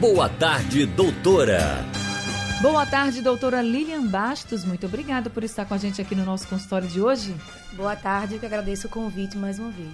Boa 0.00 0.28
tarde, 0.28 0.86
doutora. 0.86 1.84
Boa 2.62 2.86
tarde, 2.86 3.20
doutora 3.20 3.60
Lilian 3.60 4.06
Bastos. 4.06 4.64
Muito 4.64 4.86
obrigada 4.86 5.28
por 5.28 5.42
estar 5.42 5.64
com 5.64 5.74
a 5.74 5.78
gente 5.78 6.00
aqui 6.00 6.14
no 6.14 6.24
nosso 6.24 6.46
consultório 6.46 6.86
de 6.86 7.00
hoje. 7.00 7.34
Boa 7.72 7.96
tarde, 7.96 8.34
eu 8.34 8.38
que 8.38 8.46
agradeço 8.46 8.86
o 8.86 8.90
convite 8.90 9.36
mais 9.36 9.58
uma 9.58 9.70
vez. 9.70 9.90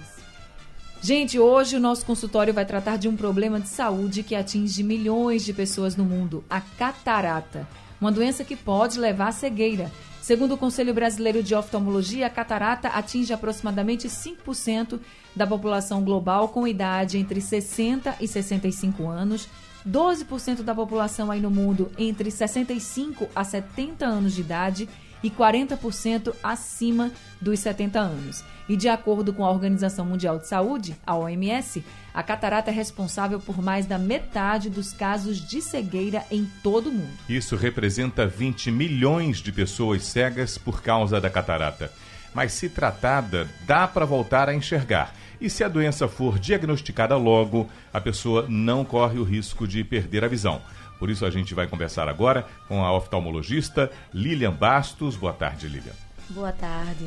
Gente, 1.01 1.39
hoje 1.39 1.75
o 1.75 1.79
nosso 1.79 2.05
consultório 2.05 2.53
vai 2.53 2.67
tratar 2.67 2.97
de 2.97 3.07
um 3.07 3.15
problema 3.15 3.59
de 3.59 3.67
saúde 3.67 4.21
que 4.21 4.35
atinge 4.35 4.83
milhões 4.83 5.43
de 5.43 5.53
pessoas 5.53 5.95
no 5.95 6.05
mundo, 6.05 6.43
a 6.47 6.61
catarata. 6.61 7.67
Uma 7.99 8.11
doença 8.11 8.43
que 8.43 8.55
pode 8.55 8.99
levar 8.99 9.29
à 9.29 9.31
cegueira. 9.31 9.91
Segundo 10.21 10.53
o 10.53 10.57
Conselho 10.57 10.93
Brasileiro 10.93 11.41
de 11.41 11.55
Oftalmologia, 11.55 12.27
a 12.27 12.29
catarata 12.29 12.89
atinge 12.89 13.33
aproximadamente 13.33 14.07
5% 14.07 14.99
da 15.35 15.47
população 15.47 16.03
global 16.03 16.49
com 16.49 16.67
idade 16.67 17.17
entre 17.17 17.41
60 17.41 18.17
e 18.19 18.27
65 18.27 19.07
anos 19.07 19.49
12% 19.87 20.63
da 20.63 20.73
população 20.73 21.29
aí 21.29 21.39
no 21.39 21.51
mundo 21.51 21.91
entre 21.97 22.31
65 22.31 23.29
a 23.35 23.43
70 23.43 24.05
anos 24.05 24.33
de 24.33 24.41
idade 24.41 24.89
e 25.23 25.29
40% 25.29 26.33
acima 26.43 27.11
dos 27.41 27.59
70 27.59 27.99
anos. 27.99 28.43
E 28.67 28.75
de 28.75 28.89
acordo 28.89 29.31
com 29.31 29.45
a 29.45 29.51
Organização 29.51 30.05
Mundial 30.05 30.39
de 30.39 30.47
Saúde, 30.47 30.95
a 31.05 31.15
OMS, 31.15 31.83
a 32.13 32.23
catarata 32.23 32.71
é 32.71 32.73
responsável 32.73 33.39
por 33.39 33.61
mais 33.61 33.85
da 33.85 33.97
metade 33.97 34.69
dos 34.69 34.91
casos 34.91 35.37
de 35.37 35.61
cegueira 35.61 36.23
em 36.31 36.49
todo 36.63 36.89
o 36.89 36.91
mundo. 36.91 37.13
Isso 37.29 37.55
representa 37.55 38.25
20 38.25 38.71
milhões 38.71 39.37
de 39.37 39.51
pessoas 39.51 40.03
cegas 40.03 40.57
por 40.57 40.81
causa 40.81 41.21
da 41.21 41.29
catarata. 41.29 41.91
Mas 42.33 42.53
se 42.53 42.67
tratada, 42.67 43.47
dá 43.65 43.87
para 43.87 44.05
voltar 44.05 44.49
a 44.49 44.53
enxergar 44.53 45.13
e 45.39 45.49
se 45.49 45.63
a 45.63 45.67
doença 45.67 46.07
for 46.07 46.39
diagnosticada 46.39 47.15
logo, 47.17 47.67
a 47.93 47.99
pessoa 47.99 48.45
não 48.47 48.85
corre 48.85 49.19
o 49.19 49.23
risco 49.23 49.67
de 49.67 49.83
perder 49.83 50.23
a 50.23 50.27
visão. 50.27 50.61
Por 50.99 51.09
isso 51.09 51.25
a 51.25 51.29
gente 51.29 51.53
vai 51.53 51.67
conversar 51.67 52.07
agora 52.07 52.45
com 52.67 52.83
a 52.83 52.93
oftalmologista 52.93 53.91
Lilian 54.13 54.53
Bastos. 54.53 55.15
Boa 55.15 55.33
tarde, 55.33 55.67
Lilian. 55.67 55.93
Boa 56.29 56.51
tarde. 56.51 57.05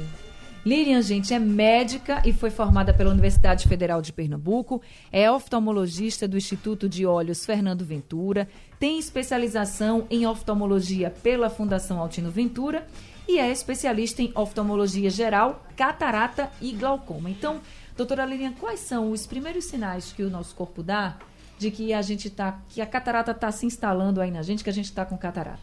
Lilian, 0.64 1.00
gente, 1.00 1.32
é 1.32 1.38
médica 1.38 2.20
e 2.26 2.32
foi 2.32 2.50
formada 2.50 2.92
pela 2.92 3.10
Universidade 3.10 3.66
Federal 3.66 4.02
de 4.02 4.12
Pernambuco, 4.12 4.82
é 5.10 5.30
oftalmologista 5.30 6.28
do 6.28 6.36
Instituto 6.36 6.88
de 6.88 7.06
Olhos 7.06 7.46
Fernando 7.46 7.84
Ventura, 7.84 8.48
tem 8.78 8.98
especialização 8.98 10.06
em 10.10 10.26
oftalmologia 10.26 11.10
pela 11.10 11.48
Fundação 11.48 12.00
Altino 12.00 12.30
Ventura 12.30 12.86
e 13.26 13.38
é 13.38 13.50
especialista 13.50 14.20
em 14.20 14.32
oftalmologia 14.34 15.08
geral, 15.10 15.64
catarata 15.76 16.50
e 16.60 16.72
glaucoma. 16.72 17.30
Então, 17.30 17.60
Doutora 17.98 18.24
Lilian, 18.24 18.52
quais 18.52 18.78
são 18.78 19.10
os 19.10 19.26
primeiros 19.26 19.64
sinais 19.64 20.12
que 20.12 20.22
o 20.22 20.30
nosso 20.30 20.54
corpo 20.54 20.84
dá 20.84 21.18
de 21.58 21.68
que 21.68 21.92
a 21.92 22.00
gente 22.00 22.30
tá, 22.30 22.60
que 22.68 22.80
a 22.80 22.86
catarata 22.86 23.32
está 23.32 23.50
se 23.50 23.66
instalando 23.66 24.20
aí 24.20 24.30
na 24.30 24.40
gente, 24.40 24.62
que 24.62 24.70
a 24.70 24.72
gente 24.72 24.84
está 24.84 25.04
com 25.04 25.18
catarata? 25.18 25.58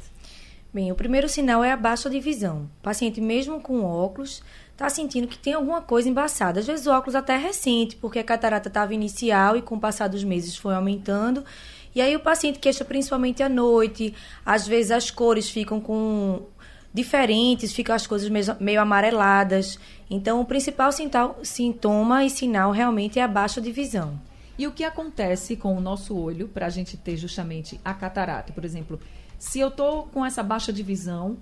Bem, 0.74 0.92
o 0.92 0.96
primeiro 0.96 1.30
sinal 1.30 1.64
é 1.64 1.72
a 1.72 1.78
baixa 1.78 2.10
de 2.10 2.20
visão. 2.20 2.70
O 2.80 2.84
paciente, 2.84 3.22
mesmo 3.22 3.62
com 3.62 3.86
óculos, 3.86 4.44
está 4.74 4.90
sentindo 4.90 5.30
que 5.30 5.38
tem 5.38 5.54
alguma 5.54 5.82
coisa 5.82 6.10
embaçada. 6.10 6.60
Às 6.60 6.68
vezes 6.68 6.86
o 6.86 6.92
óculos 6.92 7.16
até 7.16 7.36
é 7.36 7.38
recente, 7.38 7.96
porque 7.96 8.20
a 8.20 8.24
catarata 8.26 8.68
estava 8.68 8.94
inicial 8.94 9.56
e 9.56 9.62
com 9.62 9.76
o 9.76 9.80
passar 9.80 10.10
dos 10.10 10.26
meses 10.26 10.58
foi 10.58 10.76
aumentando. 10.76 11.42
E 11.96 12.02
aí 12.02 12.14
o 12.18 12.20
paciente 12.20 12.60
queixa 12.60 12.84
principalmente 12.84 13.42
à 13.42 13.48
noite, 13.48 14.14
às 14.46 14.68
vezes 14.68 14.92
as 14.92 15.10
cores 15.10 15.50
ficam 15.50 15.80
com 15.80 16.42
diferentes, 16.96 17.74
ficam 17.74 17.94
as 17.94 18.08
coisas 18.08 18.30
meio 18.58 18.82
amareladas. 18.82 19.78
Então, 20.10 20.40
o 20.40 20.46
principal 20.46 20.90
sintoma 21.44 22.24
e 22.24 22.30
sinal 22.30 22.72
realmente 22.72 23.20
é 23.20 23.22
a 23.22 23.28
baixa 23.28 23.60
de 23.60 23.70
visão. 23.70 24.18
E 24.58 24.66
o 24.66 24.72
que 24.72 24.86
acontece 24.86 25.58
com 25.58 25.76
o 25.76 25.82
nosso 25.82 26.18
olho 26.18 26.48
para 26.48 26.68
a 26.68 26.70
gente 26.70 26.96
ter 26.96 27.18
justamente 27.18 27.78
a 27.84 27.94
catarata? 27.94 28.54
Por 28.54 28.64
exemplo, 28.64 28.98
se 29.38 29.60
eu 29.60 29.68
estou 29.68 30.04
com 30.04 30.26
essa 30.26 30.42
baixa 30.42 30.72
de 30.72 30.82
visão, 30.82 31.36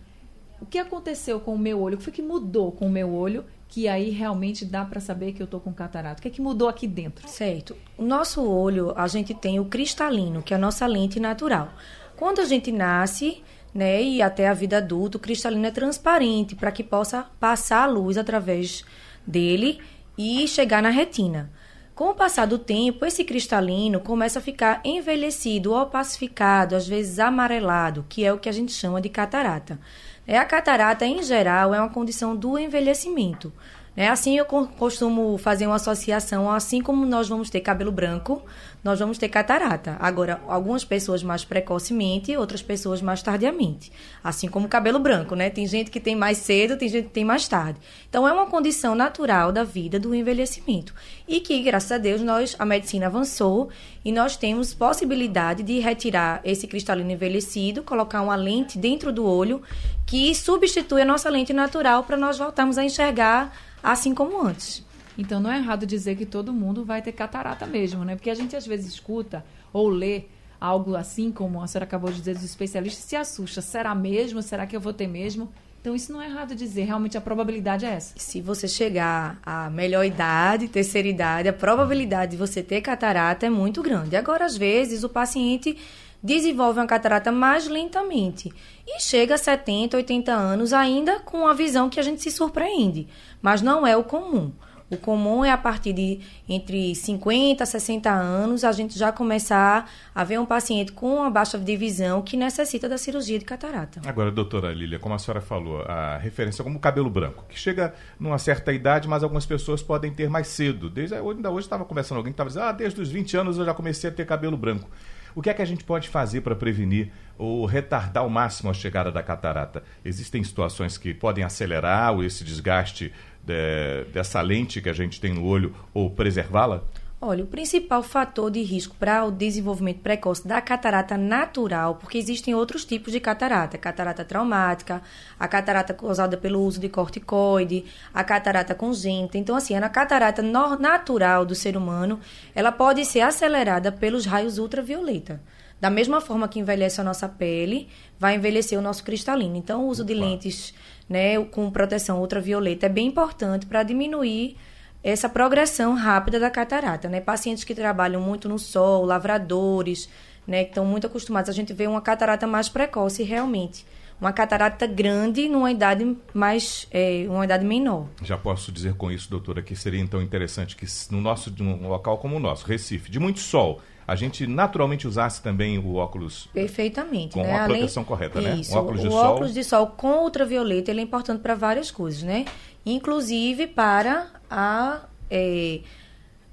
o 0.60 0.66
que 0.66 0.80
aconteceu 0.80 1.40
com 1.40 1.54
o 1.54 1.60
meu 1.60 1.80
olho? 1.80 1.94
O 1.94 1.98
que 2.00 2.04
foi 2.06 2.14
que 2.14 2.24
mudou 2.24 2.72
com 2.72 2.88
o 2.88 2.90
meu 2.90 3.14
olho? 3.14 3.46
Que 3.68 3.88
aí 3.88 4.10
realmente 4.10 4.66
dá 4.66 4.84
para 4.84 5.00
saber 5.00 5.34
que 5.34 5.44
eu 5.44 5.46
estou 5.46 5.60
com 5.60 5.72
catarata. 5.72 6.20
O 6.20 6.22
que 6.24 6.30
é 6.30 6.32
que 6.32 6.42
mudou 6.42 6.68
aqui 6.68 6.88
dentro? 6.88 7.28
Certo. 7.28 7.76
O 7.96 8.04
nosso 8.04 8.44
olho, 8.44 8.92
a 8.96 9.08
gente 9.08 9.36
tem 9.36 9.60
o 9.60 9.66
cristalino, 9.66 10.42
que 10.42 10.54
é 10.54 10.58
a 10.58 10.60
nossa 10.60 10.88
lente 10.88 11.20
natural. 11.20 11.72
Quando 12.16 12.40
a 12.40 12.46
gente 12.46 12.72
nasce, 12.72 13.44
né? 13.74 14.02
E 14.02 14.22
até 14.22 14.48
a 14.48 14.54
vida 14.54 14.78
adulta, 14.78 15.18
o 15.18 15.22
cristalino 15.22 15.66
é 15.66 15.72
transparente 15.72 16.56
para 16.56 16.72
que 16.72 16.84
possa 16.84 17.26
passar 17.40 17.84
a 17.84 17.88
luz 17.88 18.18
através 18.18 18.84
dele 19.26 19.80
e 20.18 20.48
chegar 20.48 20.82
na 20.82 20.90
retina. 20.90 21.50
Com 21.96 22.10
o 22.10 22.16
passar 22.16 22.48
do 22.48 22.58
tempo, 22.58 23.06
esse 23.06 23.24
cristalino 23.24 24.00
começa 24.00 24.40
a 24.40 24.42
ficar 24.42 24.82
envelhecido, 24.84 25.74
opacificado, 25.74 26.76
às 26.76 26.88
vezes 26.88 27.20
amarelado, 27.20 28.04
que 28.10 28.26
é 28.26 28.34
o 28.34 28.40
que 28.40 28.50
a 28.50 28.52
gente 28.52 28.72
chama 28.72 29.00
de 29.00 29.10
catarata. 29.10 29.80
É, 30.26 30.38
a 30.38 30.46
catarata, 30.46 31.06
em 31.06 31.22
geral, 31.22 31.74
é 31.74 31.80
uma 31.80 31.90
condição 31.90 32.36
do 32.36 32.58
envelhecimento. 32.58 33.54
Né? 33.96 34.10
Assim 34.10 34.38
eu 34.38 34.46
costumo 34.46 35.38
fazer 35.38 35.68
uma 35.68 35.76
associação, 35.76 36.50
assim 36.50 36.82
como 36.82 37.06
nós 37.06 37.30
vamos 37.30 37.50
ter 37.50 37.62
cabelo 37.62 37.92
branco, 37.92 38.42
nós 38.84 39.00
vamos 39.00 39.18
ter 39.18 39.30
catarata. 39.30 39.96
Agora, 40.00 40.42
algumas 40.48 40.84
pessoas 40.84 41.24
mais 41.24 41.46
precocemente, 41.46 42.36
outras 42.36 42.62
pessoas 42.62 43.02
mais 43.02 43.22
tardiamente. 43.22 43.92
Assim 44.24 44.48
como 44.48 44.68
cabelo 44.68 45.00
branco, 45.00 45.36
né? 45.36 45.50
Tem 45.50 45.66
gente 45.66 45.90
que 45.90 46.00
tem 46.00 46.16
mais 46.16 46.40
cedo, 46.40 46.76
tem 46.76 46.90
gente 46.90 47.06
que 47.06 47.14
tem 47.14 47.24
mais 47.24 47.48
tarde. 47.48 47.80
Então 48.10 48.28
é 48.28 48.34
uma 48.34 48.48
condição 48.48 48.94
natural 48.94 49.52
da 49.52 49.64
vida 49.64 50.00
do 50.00 50.14
envelhecimento. 50.14 50.94
E 51.28 51.40
que, 51.40 51.62
graças 51.62 51.92
a 51.92 51.98
Deus, 51.98 52.22
nós 52.22 52.56
a 52.60 52.66
medicina 52.66 53.06
avançou 53.06 53.70
e 54.04 54.12
nós 54.12 54.36
temos 54.36 54.74
possibilidade 54.74 55.64
de 55.64 55.80
retirar 55.80 56.42
esse 56.44 56.68
cristalino 56.68 57.12
envelhecido, 57.12 57.84
colocar 57.84 58.22
uma 58.22 58.36
lente 58.36 58.78
dentro 58.78 59.14
do 59.14 59.26
olho 59.26 59.62
que 60.06 60.36
substitui 60.36 61.02
a 61.02 61.06
nossa 61.06 61.30
lente 61.30 61.54
natural 61.54 62.04
para 62.04 62.18
nós 62.18 62.38
voltarmos 62.38 62.78
a 62.78 62.84
enxergar 62.84 63.54
assim 63.84 64.16
como 64.16 64.42
antes. 64.42 64.84
Então 65.18 65.40
não 65.40 65.52
é 65.52 65.58
errado 65.58 65.86
dizer 65.86 66.16
que 66.16 66.26
todo 66.26 66.54
mundo 66.54 66.84
vai 66.86 67.02
ter 67.02 67.12
catarata 67.12 67.68
mesmo, 67.68 68.04
né? 68.04 68.16
Porque 68.16 68.30
a 68.30 68.36
gente 68.36 68.56
às 68.56 68.66
vezes 68.66 68.88
escuta 68.88 69.46
ou 69.72 69.90
lê 69.90 70.24
algo 70.60 70.96
assim, 70.96 71.30
como 71.30 71.62
a 71.62 71.68
senhora 71.68 71.84
acabou 71.84 72.10
de 72.10 72.20
dizer 72.20 72.36
dos 72.36 72.46
especialistas, 72.46 73.04
se 73.04 73.16
assusta. 73.18 73.62
Será 73.62 73.94
mesmo? 73.94 74.42
Será 74.42 74.66
que 74.66 74.76
eu 74.76 74.80
vou 74.80 74.94
ter 74.94 75.08
mesmo? 75.08 75.52
Então, 75.84 75.94
isso 75.94 76.14
não 76.14 76.22
é 76.22 76.28
errado 76.28 76.56
dizer, 76.56 76.86
realmente 76.86 77.18
a 77.18 77.22
probabilidade 77.22 77.86
é 77.86 77.90
essa. 77.90 78.14
Se 78.16 78.40
você 78.40 78.70
chegar 78.70 79.38
à 79.46 79.70
melhor 79.70 80.06
idade, 80.06 80.70
terceira 80.70 81.10
idade, 81.10 81.50
a 81.50 81.52
probabilidade 81.52 82.32
de 82.32 82.38
você 82.38 82.64
ter 82.64 82.80
catarata 82.80 83.46
é 83.46 83.50
muito 83.50 83.84
grande. 83.84 84.16
Agora, 84.16 84.46
às 84.46 84.56
vezes, 84.56 85.04
o 85.04 85.10
paciente 85.10 85.78
desenvolve 86.24 86.80
uma 86.80 86.88
catarata 86.88 87.32
mais 87.32 87.68
lentamente 87.68 88.52
e 88.88 89.02
chega 89.02 89.36
a 89.36 89.38
70, 89.38 89.98
80 89.98 90.32
anos 90.32 90.72
ainda 90.72 91.20
com 91.20 91.48
a 91.48 91.54
visão 91.54 91.90
que 91.90 92.00
a 92.00 92.04
gente 92.04 92.22
se 92.22 92.32
surpreende, 92.32 93.08
mas 93.42 93.62
não 93.62 93.86
é 93.86 93.98
o 93.98 94.04
comum. 94.04 94.52
O 94.94 94.98
comum 94.98 95.44
é 95.44 95.50
a 95.50 95.58
partir 95.58 95.92
de 95.92 96.20
entre 96.48 96.94
50 96.94 97.64
a 97.64 97.66
60 97.66 98.12
anos 98.12 98.64
a 98.64 98.72
gente 98.72 98.98
já 98.98 99.12
começar 99.12 99.90
a 100.14 100.24
ver 100.24 100.40
um 100.40 100.46
paciente 100.46 100.92
com 100.92 101.16
uma 101.16 101.32
baixa 101.32 101.58
de 101.58 101.76
visão 101.76 102.22
que 102.22 102.38
necessita 102.38 102.88
da 102.88 102.98
cirurgia 102.98 103.40
de 103.40 103.46
catarata. 103.46 104.02
Agora, 104.06 104.30
doutora 104.30 104.72
Lília, 104.72 105.00
como 105.00 105.16
a 105.16 105.18
senhora 105.18 105.42
falou, 105.42 105.82
a 105.82 106.18
referência 106.18 106.62
é 106.62 106.64
como 106.64 106.80
cabelo 106.80 107.10
branco, 107.10 107.44
que 107.50 107.58
chega 107.58 107.94
numa 108.20 108.38
certa 108.38 108.72
idade, 108.72 109.08
mas 109.08 109.24
algumas 109.24 109.48
pessoas 109.48 109.82
podem 109.82 110.14
ter 110.14 110.30
mais 110.30 110.48
cedo. 110.48 110.92
Desde 110.92 111.16
ainda 111.16 111.50
hoje 111.50 111.66
estava 111.66 111.86
conversando 111.86 112.18
alguém 112.18 112.32
que 112.32 112.36
estava 112.36 112.50
dizendo, 112.50 112.66
ah, 112.66 112.72
desde 112.72 113.02
os 113.02 113.10
20 113.10 113.36
anos 113.36 113.58
eu 113.58 113.66
já 113.66 113.74
comecei 113.74 114.12
a 114.12 114.14
ter 114.14 114.26
cabelo 114.28 114.56
branco. 114.56 114.88
O 115.36 115.42
que 115.42 115.50
é 115.50 115.54
que 115.54 115.62
a 115.62 115.66
gente 115.66 115.84
pode 115.84 116.10
fazer 116.10 116.42
para 116.42 116.56
prevenir 116.56 117.12
ou 117.38 117.66
retardar 117.66 118.24
ao 118.24 118.30
máximo 118.30 118.70
a 118.70 118.74
chegada 118.74 119.12
da 119.12 119.24
catarata? 119.24 119.84
Existem 120.06 120.44
situações 120.44 120.98
que 120.98 121.14
podem 121.14 121.44
acelerar 121.44 122.18
esse 122.22 122.44
desgaste 122.44 123.12
de, 123.44 124.06
dessa 124.14 124.42
lente 124.42 124.82
que 124.82 124.90
a 124.90 124.94
gente 124.94 125.20
tem 125.20 125.34
no 125.34 125.44
olho 125.44 125.76
ou 125.94 126.10
preservá-la? 126.10 126.84
Olha, 127.26 127.46
o 127.46 127.48
principal 127.48 128.04
fator 128.04 128.52
de 128.52 128.62
risco 128.64 128.98
para 129.00 129.24
o 129.24 129.32
desenvolvimento 129.32 130.02
precoce 130.02 130.46
da 130.46 130.60
catarata 130.60 131.18
natural, 131.18 131.96
porque 131.96 132.18
existem 132.18 132.54
outros 132.54 132.84
tipos 132.84 133.14
de 133.14 133.20
catarata, 133.22 133.78
catarata 133.78 134.26
traumática, 134.26 135.02
a 135.40 135.48
catarata 135.48 135.94
causada 135.94 136.36
pelo 136.36 136.62
uso 136.62 136.82
de 136.82 136.90
corticoide, 136.90 137.86
a 138.14 138.26
catarata 138.26 138.76
congênita. 138.76 139.38
Então, 139.38 139.56
assim, 139.56 139.74
a 139.74 139.88
catarata 139.88 140.42
natural 140.42 141.46
do 141.46 141.56
ser 141.56 141.78
humano, 141.78 142.20
ela 142.54 142.74
pode 142.74 143.06
ser 143.06 143.22
acelerada 143.22 143.90
pelos 143.90 144.26
raios 144.26 144.58
ultravioleta. 144.58 145.42
Da 145.80 145.90
mesma 145.90 146.20
forma 146.20 146.50
que 146.50 146.60
envelhece 146.60 147.00
a 147.00 147.06
nossa 147.06 147.30
pele, 147.30 147.88
vai 148.20 148.36
envelhecer 148.36 148.78
o 148.78 148.82
nosso 148.82 149.02
cristalino. 149.02 149.56
Então, 149.56 149.86
o 149.86 149.88
uso 149.88 150.04
de 150.04 150.14
lentes 150.14 150.74
né, 151.08 151.42
com 151.46 151.72
proteção 151.72 152.20
ultravioleta 152.20 152.88
é 152.88 152.90
bem 152.90 153.08
importante 153.08 153.66
para 153.66 153.82
diminuir 153.82 154.58
essa 155.04 155.28
progressão 155.28 155.94
rápida 155.94 156.40
da 156.40 156.50
catarata. 156.50 157.10
Né? 157.10 157.20
Pacientes 157.20 157.64
que 157.64 157.76
trabalham 157.76 158.22
muito 158.22 158.48
no 158.48 158.58
sol, 158.58 159.06
lavradores, 159.06 160.10
né, 160.48 160.64
que 160.64 160.72
estão 160.72 160.86
muito 160.86 161.08
acostumados, 161.08 161.50
a 161.50 161.54
gente 161.54 161.74
vê 161.74 161.88
uma 161.88 162.02
catarata 162.02 162.48
mais 162.48 162.70
precoce 162.70 163.24
realmente 163.24 163.86
uma 164.24 164.32
catarata 164.32 164.88
grande 164.88 165.50
numa 165.50 165.70
idade 165.70 166.16
mais 166.34 166.88
é, 166.92 167.26
uma 167.28 167.44
idade 167.44 167.66
menor. 167.66 168.08
Já 168.22 168.38
posso 168.38 168.72
dizer 168.72 168.94
com 168.94 169.12
isso, 169.12 169.30
doutora, 169.30 169.62
que 169.62 169.76
seria 169.76 170.00
então 170.00 170.22
interessante 170.22 170.78
que 170.78 170.86
no 171.12 171.20
nosso 171.20 171.54
num 171.60 171.90
local 171.90 172.18
como 172.18 172.38
o 172.38 172.40
nosso, 172.40 172.66
Recife, 172.66 173.12
de 173.12 173.20
muito 173.20 173.40
sol, 173.40 173.82
a 174.08 174.16
gente 174.16 174.46
naturalmente 174.46 175.08
usasse 175.08 175.42
também 175.42 175.78
o 175.78 175.96
óculos 175.96 176.50
perfeitamente, 176.54 177.34
com 177.34 177.42
né? 177.42 177.60
a 177.60 177.66
proteção 177.66 178.02
Além... 178.02 178.08
correta, 178.08 178.42
né? 178.42 178.56
Isso, 178.56 178.78
óculos 178.78 179.02
de 179.02 179.08
o 179.08 179.12
sol. 179.12 179.26
óculos 179.26 179.54
de 179.54 179.64
sol 179.64 179.88
com 179.88 180.24
ultravioleta 180.24 180.92
ele 180.92 181.00
é 181.00 181.04
importante 181.04 181.42
para 181.42 181.56
várias 181.56 181.90
coisas, 181.92 182.24
né? 182.24 182.46
Inclusive 182.86 183.68
para 183.68 184.28
a 184.50 185.02
é, 185.30 185.82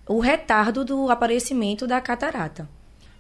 o 0.07 0.21
retardo 0.21 0.85
do 0.85 1.11
aparecimento 1.11 1.87
da 1.87 2.01
catarata. 2.01 2.69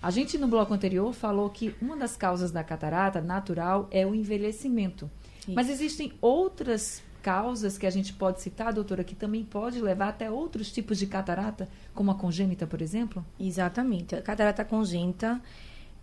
A 0.02 0.10
gente 0.10 0.38
no 0.38 0.48
bloco 0.48 0.72
anterior 0.72 1.12
falou 1.12 1.50
que 1.50 1.74
uma 1.80 1.96
das 1.96 2.16
causas 2.16 2.50
da 2.50 2.64
catarata 2.64 3.20
natural 3.20 3.86
é 3.90 4.06
o 4.06 4.14
envelhecimento. 4.14 5.10
Isso. 5.40 5.52
Mas 5.52 5.68
existem 5.68 6.12
outras 6.20 7.02
causas 7.22 7.78
que 7.78 7.86
a 7.86 7.90
gente 7.90 8.12
pode 8.12 8.40
citar, 8.40 8.72
doutora, 8.72 9.04
que 9.04 9.14
também 9.14 9.44
pode 9.44 9.80
levar 9.80 10.08
até 10.08 10.30
outros 10.30 10.72
tipos 10.72 10.98
de 10.98 11.06
catarata, 11.06 11.68
como 11.94 12.10
a 12.10 12.14
congênita, 12.14 12.66
por 12.66 12.82
exemplo? 12.82 13.24
Exatamente. 13.38 14.14
A 14.14 14.22
catarata 14.22 14.64
congênita 14.64 15.40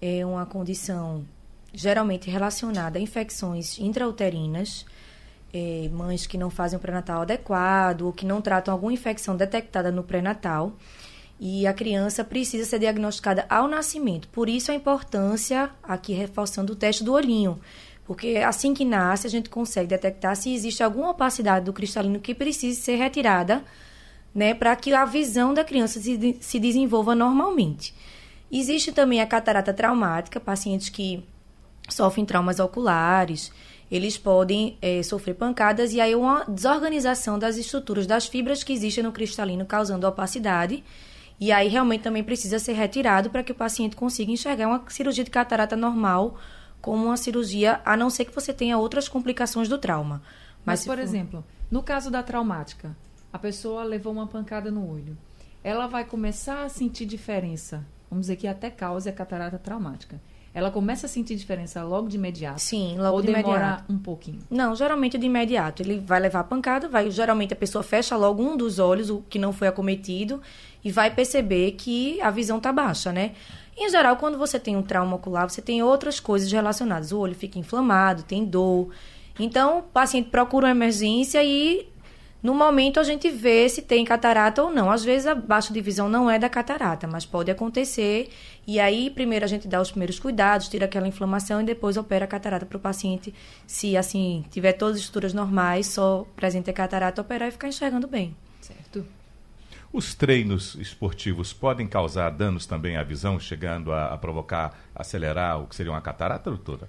é 0.01 0.25
uma 0.25 0.45
condição 0.45 1.25
geralmente 1.73 2.29
relacionada 2.29 2.97
a 2.97 3.01
infecções 3.01 3.77
intrauterinas, 3.79 4.85
é, 5.53 5.89
mães 5.91 6.27
que 6.27 6.37
não 6.37 6.49
fazem 6.49 6.77
o 6.77 6.81
pré-natal 6.81 7.21
adequado 7.21 8.03
ou 8.03 8.13
que 8.13 8.25
não 8.25 8.41
tratam 8.41 8.73
alguma 8.73 8.93
infecção 8.93 9.35
detectada 9.35 9.91
no 9.91 10.03
pré-natal 10.03 10.73
e 11.39 11.67
a 11.67 11.73
criança 11.73 12.23
precisa 12.23 12.65
ser 12.65 12.79
diagnosticada 12.79 13.45
ao 13.49 13.67
nascimento. 13.67 14.27
Por 14.29 14.49
isso 14.49 14.71
a 14.71 14.75
importância, 14.75 15.69
aqui 15.83 16.13
reforçando 16.13 16.73
o 16.73 16.75
teste 16.75 17.03
do 17.03 17.13
olhinho, 17.13 17.59
porque 18.07 18.37
assim 18.37 18.73
que 18.73 18.85
nasce 18.85 19.27
a 19.27 19.29
gente 19.29 19.49
consegue 19.49 19.89
detectar 19.89 20.33
se 20.37 20.53
existe 20.53 20.81
alguma 20.81 21.09
opacidade 21.09 21.65
do 21.65 21.73
cristalino 21.73 22.21
que 22.21 22.33
precise 22.33 22.79
ser 22.79 22.95
retirada, 22.95 23.63
né, 24.33 24.53
para 24.53 24.73
que 24.77 24.93
a 24.93 25.03
visão 25.03 25.53
da 25.53 25.63
criança 25.63 25.99
se, 25.99 26.37
se 26.39 26.59
desenvolva 26.59 27.13
normalmente. 27.13 27.93
Existe 28.49 28.93
também 28.93 29.19
a 29.19 29.27
catarata 29.27 29.73
traumática, 29.73 30.39
pacientes 30.39 30.87
que 30.87 31.21
sofrem 31.89 32.25
traumas 32.25 32.59
oculares, 32.59 33.51
eles 33.91 34.17
podem 34.17 34.77
é, 34.81 35.03
sofrer 35.03 35.33
pancadas 35.33 35.93
e 35.93 35.99
aí 35.99 36.15
uma 36.15 36.45
desorganização 36.47 37.37
das 37.37 37.57
estruturas 37.57 38.07
das 38.07 38.25
fibras 38.25 38.63
que 38.63 38.71
existem 38.71 39.03
no 39.03 39.11
cristalino 39.11 39.65
causando 39.65 40.07
opacidade 40.07 40.83
e 41.39 41.51
aí 41.51 41.67
realmente 41.67 42.01
também 42.01 42.23
precisa 42.23 42.57
ser 42.57 42.73
retirado 42.73 43.29
para 43.29 43.43
que 43.43 43.51
o 43.51 43.55
paciente 43.55 43.95
consiga 43.95 44.31
enxergar 44.31 44.67
uma 44.67 44.83
cirurgia 44.89 45.23
de 45.23 45.29
catarata 45.29 45.75
normal 45.75 46.37
como 46.81 47.05
uma 47.05 47.17
cirurgia, 47.17 47.81
a 47.83 47.97
não 47.97 48.09
ser 48.09 48.25
que 48.25 48.33
você 48.33 48.53
tenha 48.53 48.77
outras 48.77 49.07
complicações 49.09 49.67
do 49.67 49.77
trauma. 49.77 50.21
Mas, 50.65 50.79
Mas 50.79 50.85
por 50.85 50.97
for... 50.97 51.01
exemplo, 51.01 51.45
no 51.69 51.83
caso 51.83 52.09
da 52.09 52.23
traumática, 52.23 52.95
a 53.31 53.39
pessoa 53.39 53.83
levou 53.83 54.13
uma 54.13 54.27
pancada 54.27 54.71
no 54.71 54.89
olho. 54.89 55.17
Ela 55.63 55.87
vai 55.87 56.05
começar 56.05 56.63
a 56.63 56.69
sentir 56.69 57.05
diferença. 57.05 57.85
Vamos 58.09 58.23
dizer 58.23 58.37
que 58.37 58.47
até 58.47 58.69
cause 58.69 59.09
a 59.09 59.13
catarata 59.13 59.57
traumática 59.57 60.19
ela 60.57 60.71
começa 60.71 61.05
a 61.05 61.09
sentir 61.09 61.35
diferença 61.35 61.83
logo 61.83 62.09
de 62.09 62.17
imediato? 62.17 62.59
Sim, 62.59 62.97
logo 62.97 63.17
ou 63.17 63.21
de 63.21 63.27
demora 63.27 63.43
imediato. 63.45 63.93
um 63.93 63.99
pouquinho? 63.99 64.39
Não, 64.49 64.75
geralmente 64.75 65.15
de 65.15 65.27
imediato. 65.27 65.83
Ele 65.83 65.99
vai 65.99 66.19
levar 66.19 66.39
a 66.39 66.43
pancada, 66.43 66.89
vai, 66.89 67.11
geralmente 67.11 67.53
a 67.53 67.55
pessoa 67.55 67.83
fecha 67.83 68.17
logo 68.17 68.41
um 68.41 68.57
dos 68.57 68.79
olhos, 68.79 69.11
o 69.11 69.21
que 69.29 69.37
não 69.37 69.53
foi 69.53 69.67
acometido, 69.67 70.41
e 70.83 70.91
vai 70.91 71.13
perceber 71.13 71.73
que 71.73 72.19
a 72.21 72.31
visão 72.31 72.57
está 72.57 72.73
baixa, 72.73 73.11
né? 73.11 73.33
Em 73.77 73.89
geral, 73.89 74.17
quando 74.17 74.37
você 74.37 74.59
tem 74.59 74.75
um 74.75 74.81
trauma 74.81 75.15
ocular, 75.15 75.47
você 75.47 75.61
tem 75.61 75.83
outras 75.83 76.19
coisas 76.19 76.51
relacionadas. 76.51 77.11
O 77.11 77.19
olho 77.19 77.35
fica 77.35 77.59
inflamado, 77.59 78.23
tem 78.23 78.43
dor. 78.43 78.89
Então, 79.39 79.79
o 79.79 79.83
paciente 79.83 80.29
procura 80.29 80.65
uma 80.65 80.71
emergência 80.71 81.43
e 81.43 81.87
no 82.41 82.55
momento 82.55 82.99
a 82.99 83.03
gente 83.03 83.29
vê 83.29 83.67
se 83.69 83.83
tem 83.83 84.03
catarata 84.03 84.63
ou 84.63 84.71
não. 84.71 84.89
Às 84.89 85.03
vezes 85.03 85.27
a 85.27 85.35
baixa 85.35 85.71
de 85.71 85.79
visão 85.79 86.09
não 86.09 86.29
é 86.29 86.39
da 86.39 86.49
catarata, 86.49 87.07
mas 87.07 87.25
pode 87.25 87.51
acontecer. 87.51 88.29
E 88.65 88.79
aí, 88.79 89.11
primeiro 89.11 89.45
a 89.45 89.47
gente 89.47 89.67
dá 89.67 89.79
os 89.79 89.91
primeiros 89.91 90.19
cuidados, 90.19 90.67
tira 90.67 90.85
aquela 90.85 91.07
inflamação 91.07 91.61
e 91.61 91.63
depois 91.63 91.97
opera 91.97 92.25
a 92.25 92.27
catarata 92.27 92.65
para 92.65 92.77
o 92.77 92.79
paciente, 92.79 93.33
se 93.67 93.95
assim 93.95 94.43
tiver 94.49 94.73
todas 94.73 94.95
as 94.95 95.01
estruturas 95.01 95.33
normais, 95.33 95.87
só 95.87 96.25
presente 96.35 96.69
a 96.69 96.73
catarata, 96.73 97.21
operar 97.21 97.47
e 97.47 97.51
ficar 97.51 97.67
enxergando 97.67 98.07
bem. 98.07 98.35
Certo. 98.61 99.16
Os 99.91 100.13
treinos 100.13 100.75
esportivos 100.75 101.53
podem 101.53 101.87
causar 101.87 102.29
danos 102.29 102.65
também 102.65 102.97
à 102.97 103.03
visão, 103.03 103.39
chegando 103.39 103.91
a, 103.91 104.13
a 104.13 104.17
provocar, 104.17 104.77
acelerar 104.93 105.61
o 105.61 105.67
que 105.67 105.75
seria 105.75 105.91
uma 105.91 106.01
catarata, 106.01 106.49
doutora? 106.49 106.87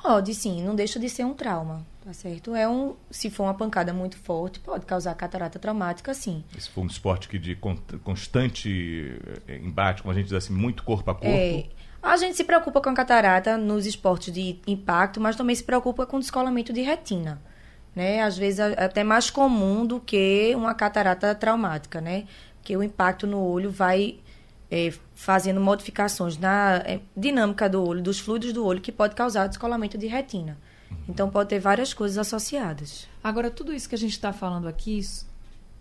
Pode 0.00 0.34
sim, 0.34 0.62
não 0.62 0.74
deixa 0.74 1.00
de 1.00 1.08
ser 1.08 1.24
um 1.24 1.34
trauma, 1.34 1.84
tá 2.04 2.12
certo? 2.12 2.54
É 2.54 2.68
um, 2.68 2.94
se 3.10 3.28
for 3.28 3.44
uma 3.44 3.54
pancada 3.54 3.92
muito 3.92 4.16
forte, 4.16 4.60
pode 4.60 4.86
causar 4.86 5.14
catarata 5.14 5.58
traumática, 5.58 6.14
sim. 6.14 6.44
Se 6.56 6.70
for 6.70 6.82
um 6.82 6.86
esporte 6.86 7.28
que 7.28 7.38
de 7.38 7.56
constante 8.04 9.18
eh, 9.48 9.56
embate, 9.56 10.02
como 10.02 10.12
a 10.12 10.14
gente 10.14 10.26
diz 10.26 10.34
assim, 10.34 10.52
muito 10.52 10.84
corpo 10.84 11.10
a 11.10 11.14
corpo. 11.14 11.28
É, 11.28 11.64
a 12.02 12.16
gente 12.16 12.36
se 12.36 12.44
preocupa 12.44 12.80
com 12.80 12.90
a 12.90 12.94
catarata 12.94 13.58
nos 13.58 13.84
esportes 13.84 14.32
de 14.32 14.60
impacto, 14.66 15.20
mas 15.20 15.34
também 15.34 15.56
se 15.56 15.64
preocupa 15.64 16.06
com 16.06 16.18
o 16.18 16.20
descolamento 16.20 16.72
de 16.72 16.82
retina. 16.82 17.42
Né? 17.96 18.22
Às 18.22 18.36
vezes 18.36 18.60
é 18.60 18.84
até 18.84 19.02
mais 19.02 19.30
comum 19.30 19.86
do 19.86 19.98
que 19.98 20.52
uma 20.54 20.74
catarata 20.74 21.34
traumática, 21.34 21.98
né? 21.98 22.26
Porque 22.58 22.76
o 22.76 22.82
impacto 22.82 23.26
no 23.26 23.40
olho 23.40 23.70
vai 23.70 24.18
é, 24.70 24.92
fazendo 25.14 25.60
modificações 25.62 26.36
na 26.36 26.82
é, 26.84 27.00
dinâmica 27.16 27.70
do 27.70 27.82
olho, 27.82 28.02
dos 28.02 28.18
fluidos 28.18 28.52
do 28.52 28.66
olho, 28.66 28.82
que 28.82 28.92
pode 28.92 29.14
causar 29.14 29.46
descolamento 29.46 29.96
de 29.96 30.06
retina. 30.06 30.58
Uhum. 30.90 30.96
Então, 31.08 31.30
pode 31.30 31.48
ter 31.48 31.58
várias 31.58 31.94
coisas 31.94 32.18
associadas. 32.18 33.08
Agora, 33.24 33.50
tudo 33.50 33.72
isso 33.72 33.88
que 33.88 33.94
a 33.94 33.98
gente 33.98 34.12
está 34.12 34.30
falando 34.30 34.68
aqui, 34.68 35.00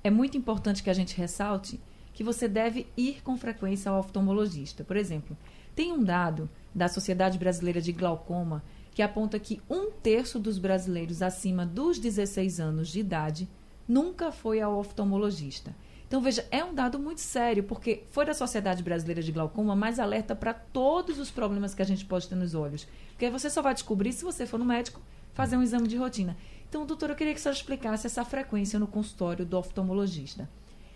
é 0.02 0.10
muito 0.10 0.38
importante 0.38 0.82
que 0.82 0.90
a 0.90 0.94
gente 0.94 1.18
ressalte 1.18 1.82
que 2.14 2.24
você 2.24 2.48
deve 2.48 2.88
ir 2.96 3.22
com 3.24 3.36
frequência 3.38 3.92
ao 3.92 4.00
oftalmologista. 4.00 4.86
Por 4.86 4.96
exemplo, 4.96 5.36
tem 5.76 5.92
um 5.92 6.02
dado 6.02 6.50
da 6.74 6.88
Sociedade 6.88 7.38
Brasileira 7.38 7.82
de 7.82 7.92
Glaucoma 7.92 8.64
que 8.96 9.02
aponta 9.02 9.38
que 9.38 9.62
um 9.70 9.92
terço 9.92 10.40
dos 10.40 10.58
brasileiros 10.58 11.22
acima 11.22 11.66
dos 11.66 12.00
16 12.00 12.62
anos 12.62 12.88
de 12.88 13.02
idade 13.02 13.50
nunca 13.86 14.32
foi 14.32 14.62
ao 14.62 14.80
oftalmologista. 14.80 15.76
Então, 16.08 16.22
veja, 16.22 16.48
é 16.50 16.64
um 16.64 16.74
dado 16.74 16.98
muito 16.98 17.20
sério, 17.20 17.64
porque 17.66 18.06
foi 18.10 18.26
da 18.26 18.34
Sociedade 18.34 18.82
Brasileira 18.82 19.22
de 19.22 19.34
Glaucoma 19.34 19.76
mais 19.76 20.00
alerta 20.00 20.34
para 20.34 20.54
todos 20.54 21.20
os 21.20 21.30
problemas 21.30 21.76
que 21.76 21.82
a 21.82 21.86
gente 21.86 22.06
pode 22.06 22.30
ter 22.30 22.36
nos 22.36 22.56
olhos. 22.56 22.88
Porque 23.10 23.30
você 23.30 23.50
só 23.50 23.62
vai 23.62 23.74
descobrir 23.74 24.14
se 24.14 24.24
você 24.24 24.46
for 24.46 24.58
no 24.58 24.64
médico 24.64 25.02
fazer 25.34 25.58
um 25.58 25.64
exame 25.64 25.90
de 25.90 25.98
rotina. 25.98 26.38
Então, 26.70 26.86
doutora, 26.86 27.12
eu 27.12 27.18
queria 27.18 27.34
que 27.34 27.42
você 27.42 27.50
explicasse 27.50 28.08
essa 28.08 28.24
frequência 28.24 28.80
no 28.80 28.88
consultório 28.88 29.46
do 29.46 29.58
oftalmologista. 29.58 30.50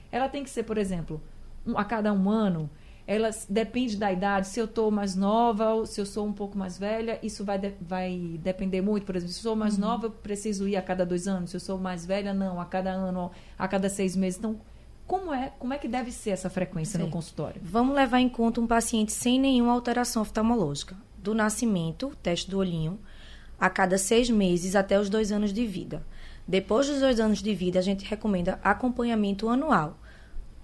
Ela 0.09 0.29
tem 0.29 0.41
que 0.41 0.49
ser, 0.49 0.63
por 0.63 0.77
exemplo, 0.77 1.21
um, 1.67 1.77
a 1.77 1.83
cada 1.83 2.13
um 2.13 2.29
ano, 2.29 2.69
ela 3.09 3.31
depende 3.49 3.97
da 3.97 4.13
idade, 4.13 4.45
se 4.45 4.59
eu 4.59 4.65
estou 4.65 4.91
mais 4.91 5.15
nova 5.15 5.73
ou 5.73 5.87
se 5.87 5.99
eu 5.99 6.05
sou 6.05 6.27
um 6.27 6.31
pouco 6.31 6.55
mais 6.55 6.77
velha, 6.77 7.17
isso 7.23 7.43
vai, 7.43 7.57
de, 7.57 7.73
vai 7.81 8.37
depender 8.39 8.81
muito. 8.81 9.03
Por 9.03 9.15
exemplo, 9.15 9.33
se 9.33 9.39
eu 9.39 9.43
sou 9.43 9.55
mais 9.55 9.73
uhum. 9.73 9.79
nova, 9.79 10.05
eu 10.05 10.11
preciso 10.11 10.67
ir 10.67 10.75
a 10.75 10.81
cada 10.83 11.03
dois 11.03 11.27
anos. 11.27 11.49
Se 11.49 11.55
eu 11.55 11.59
sou 11.59 11.79
mais 11.79 12.05
velha, 12.05 12.35
não, 12.35 12.61
a 12.61 12.65
cada 12.65 12.91
ano, 12.91 13.31
a 13.57 13.67
cada 13.67 13.89
seis 13.89 14.15
meses. 14.15 14.37
Então, 14.37 14.61
como 15.07 15.33
é, 15.33 15.51
como 15.57 15.73
é 15.73 15.79
que 15.79 15.87
deve 15.87 16.11
ser 16.11 16.29
essa 16.29 16.51
frequência 16.51 16.99
Sim. 16.99 17.05
no 17.05 17.11
consultório? 17.11 17.59
Vamos 17.63 17.95
levar 17.95 18.19
em 18.19 18.29
conta 18.29 18.61
um 18.61 18.67
paciente 18.67 19.11
sem 19.11 19.39
nenhuma 19.39 19.73
alteração 19.73 20.21
oftalmológica. 20.21 20.95
Do 21.17 21.33
nascimento, 21.33 22.15
teste 22.21 22.47
do 22.47 22.59
olhinho, 22.59 22.99
a 23.59 23.71
cada 23.71 23.97
seis 23.97 24.29
meses 24.29 24.75
até 24.75 24.99
os 24.99 25.09
dois 25.09 25.31
anos 25.31 25.51
de 25.51 25.65
vida. 25.65 26.05
Depois 26.47 26.85
dos 26.85 26.99
dois 26.99 27.19
anos 27.19 27.41
de 27.41 27.55
vida, 27.55 27.79
a 27.79 27.81
gente 27.81 28.05
recomenda 28.05 28.59
acompanhamento 28.63 29.49
anual. 29.49 29.97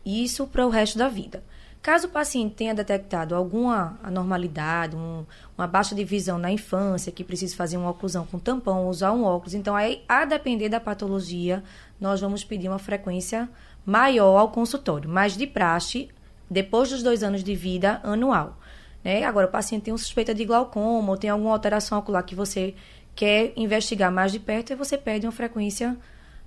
Isso 0.06 0.46
para 0.46 0.68
o 0.68 0.70
resto 0.70 1.00
da 1.00 1.08
vida. 1.08 1.44
Caso 1.86 2.08
o 2.08 2.10
paciente 2.10 2.56
tenha 2.56 2.74
detectado 2.74 3.36
alguma 3.36 4.00
anormalidade, 4.01 4.96
um, 4.96 5.24
uma 5.56 5.68
baixa 5.68 5.94
de 5.94 6.04
visão 6.04 6.39
na 6.39 6.50
infância, 6.50 7.12
que 7.12 7.24
precise 7.24 7.56
fazer 7.56 7.77
uma 7.77 7.92
oclusão 7.92 8.25
com 8.25 8.39
tampão, 8.39 8.89
usar 8.89 9.12
um 9.12 9.24
óculos, 9.24 9.54
então 9.54 9.75
aí, 9.75 10.01
a 10.10 10.25
depender 10.25 10.68
da 10.68 10.80
patologia, 10.80 11.63
nós 12.01 12.20
vamos 12.20 12.44
pedir 12.44 12.70
uma 12.70 12.80
frequência 12.80 13.48
maior 13.86 14.36
ao 14.36 14.50
consultório, 14.50 15.08
mas 15.08 15.38
de 15.38 15.46
praxe, 15.46 16.10
depois 16.50 16.89
dos 16.89 17.04
dois 17.04 17.22
anos 17.22 17.44
de 17.44 17.54
vida, 17.54 18.01
anual. 18.04 18.58
Né? 19.04 19.24
Agora, 19.24 19.46
o 19.46 19.51
paciente 19.51 19.84
tem 19.84 19.92
uma 19.92 20.00
suspeita 20.00 20.34
de 20.34 20.44
glaucoma 20.44 21.12
ou 21.12 21.18
tem 21.18 21.30
alguma 21.30 21.51
alteração 21.51 22.00
ocular 22.00 22.24
que 22.24 22.34
você 22.34 22.74
quer 23.13 23.54
investigar 23.56 24.12
mais 24.12 24.32
de 24.32 24.39
perto, 24.39 24.74
e 24.74 24.75
você 24.75 24.98
pede 24.98 25.27
uma 25.27 25.32
frequência 25.32 25.96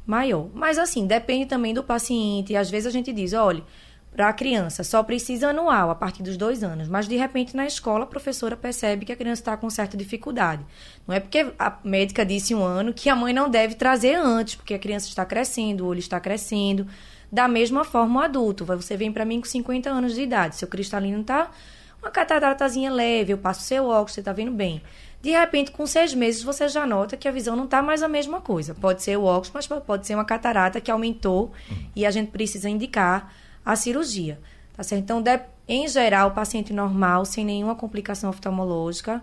maior. 0.04 0.48
Mas, 0.52 0.78
assim, 0.78 1.06
depende 1.06 1.46
também 1.46 1.72
do 1.72 1.84
paciente. 1.84 2.56
Às 2.56 2.68
vezes 2.68 2.88
a 2.88 2.90
gente 2.90 3.12
diz, 3.12 3.34
olha, 3.34 3.62
para 4.18 4.30
a 4.30 4.32
criança 4.32 4.82
só 4.82 5.00
precisa 5.00 5.50
anual 5.50 5.90
a 5.90 5.94
partir 5.94 6.24
dos 6.24 6.36
dois 6.36 6.64
anos, 6.64 6.88
mas 6.88 7.06
de 7.06 7.14
repente 7.14 7.54
na 7.54 7.64
escola 7.64 8.02
a 8.02 8.06
professora 8.06 8.56
percebe 8.56 9.06
que 9.06 9.12
a 9.12 9.16
criança 9.16 9.42
está 9.42 9.56
com 9.56 9.70
certa 9.70 9.96
dificuldade. 9.96 10.66
Não 11.06 11.14
é 11.14 11.20
porque 11.20 11.52
a 11.56 11.78
médica 11.84 12.26
disse 12.26 12.52
um 12.52 12.64
ano 12.64 12.92
que 12.92 13.08
a 13.08 13.14
mãe 13.14 13.32
não 13.32 13.48
deve 13.48 13.76
trazer 13.76 14.16
antes, 14.16 14.56
porque 14.56 14.74
a 14.74 14.78
criança 14.80 15.06
está 15.06 15.24
crescendo, 15.24 15.84
o 15.84 15.86
olho 15.86 16.00
está 16.00 16.18
crescendo. 16.18 16.84
Da 17.30 17.46
mesma 17.46 17.84
forma 17.84 18.18
o 18.18 18.22
adulto. 18.24 18.64
Você 18.64 18.96
vem 18.96 19.12
para 19.12 19.24
mim 19.24 19.40
com 19.40 19.46
50 19.46 19.88
anos 19.88 20.16
de 20.16 20.22
idade, 20.22 20.56
seu 20.56 20.66
cristalino 20.66 21.20
está 21.20 21.52
uma 22.02 22.10
cataratazinha 22.10 22.90
leve, 22.90 23.32
eu 23.32 23.38
passo 23.38 23.62
seu 23.62 23.86
óculos, 23.86 24.14
você 24.14 24.20
está 24.20 24.32
vendo 24.32 24.50
bem. 24.50 24.82
De 25.22 25.30
repente, 25.30 25.70
com 25.70 25.86
seis 25.86 26.12
meses, 26.12 26.42
você 26.42 26.68
já 26.68 26.84
nota 26.84 27.16
que 27.16 27.28
a 27.28 27.30
visão 27.30 27.54
não 27.54 27.66
está 27.66 27.80
mais 27.80 28.02
a 28.02 28.08
mesma 28.08 28.40
coisa. 28.40 28.74
Pode 28.74 29.00
ser 29.00 29.16
o 29.16 29.22
óculos, 29.22 29.52
mas 29.54 29.68
pode 29.68 30.08
ser 30.08 30.16
uma 30.16 30.24
catarata 30.24 30.80
que 30.80 30.90
aumentou 30.90 31.52
e 31.94 32.04
a 32.04 32.10
gente 32.10 32.32
precisa 32.32 32.68
indicar 32.68 33.32
a 33.68 33.76
cirurgia. 33.76 34.40
Tá 34.74 34.82
certo? 34.82 35.02
Então, 35.02 35.20
de, 35.20 35.38
em 35.68 35.86
geral, 35.86 36.30
o 36.30 36.32
paciente 36.32 36.72
normal, 36.72 37.26
sem 37.26 37.44
nenhuma 37.44 37.74
complicação 37.74 38.30
oftalmológica, 38.30 39.22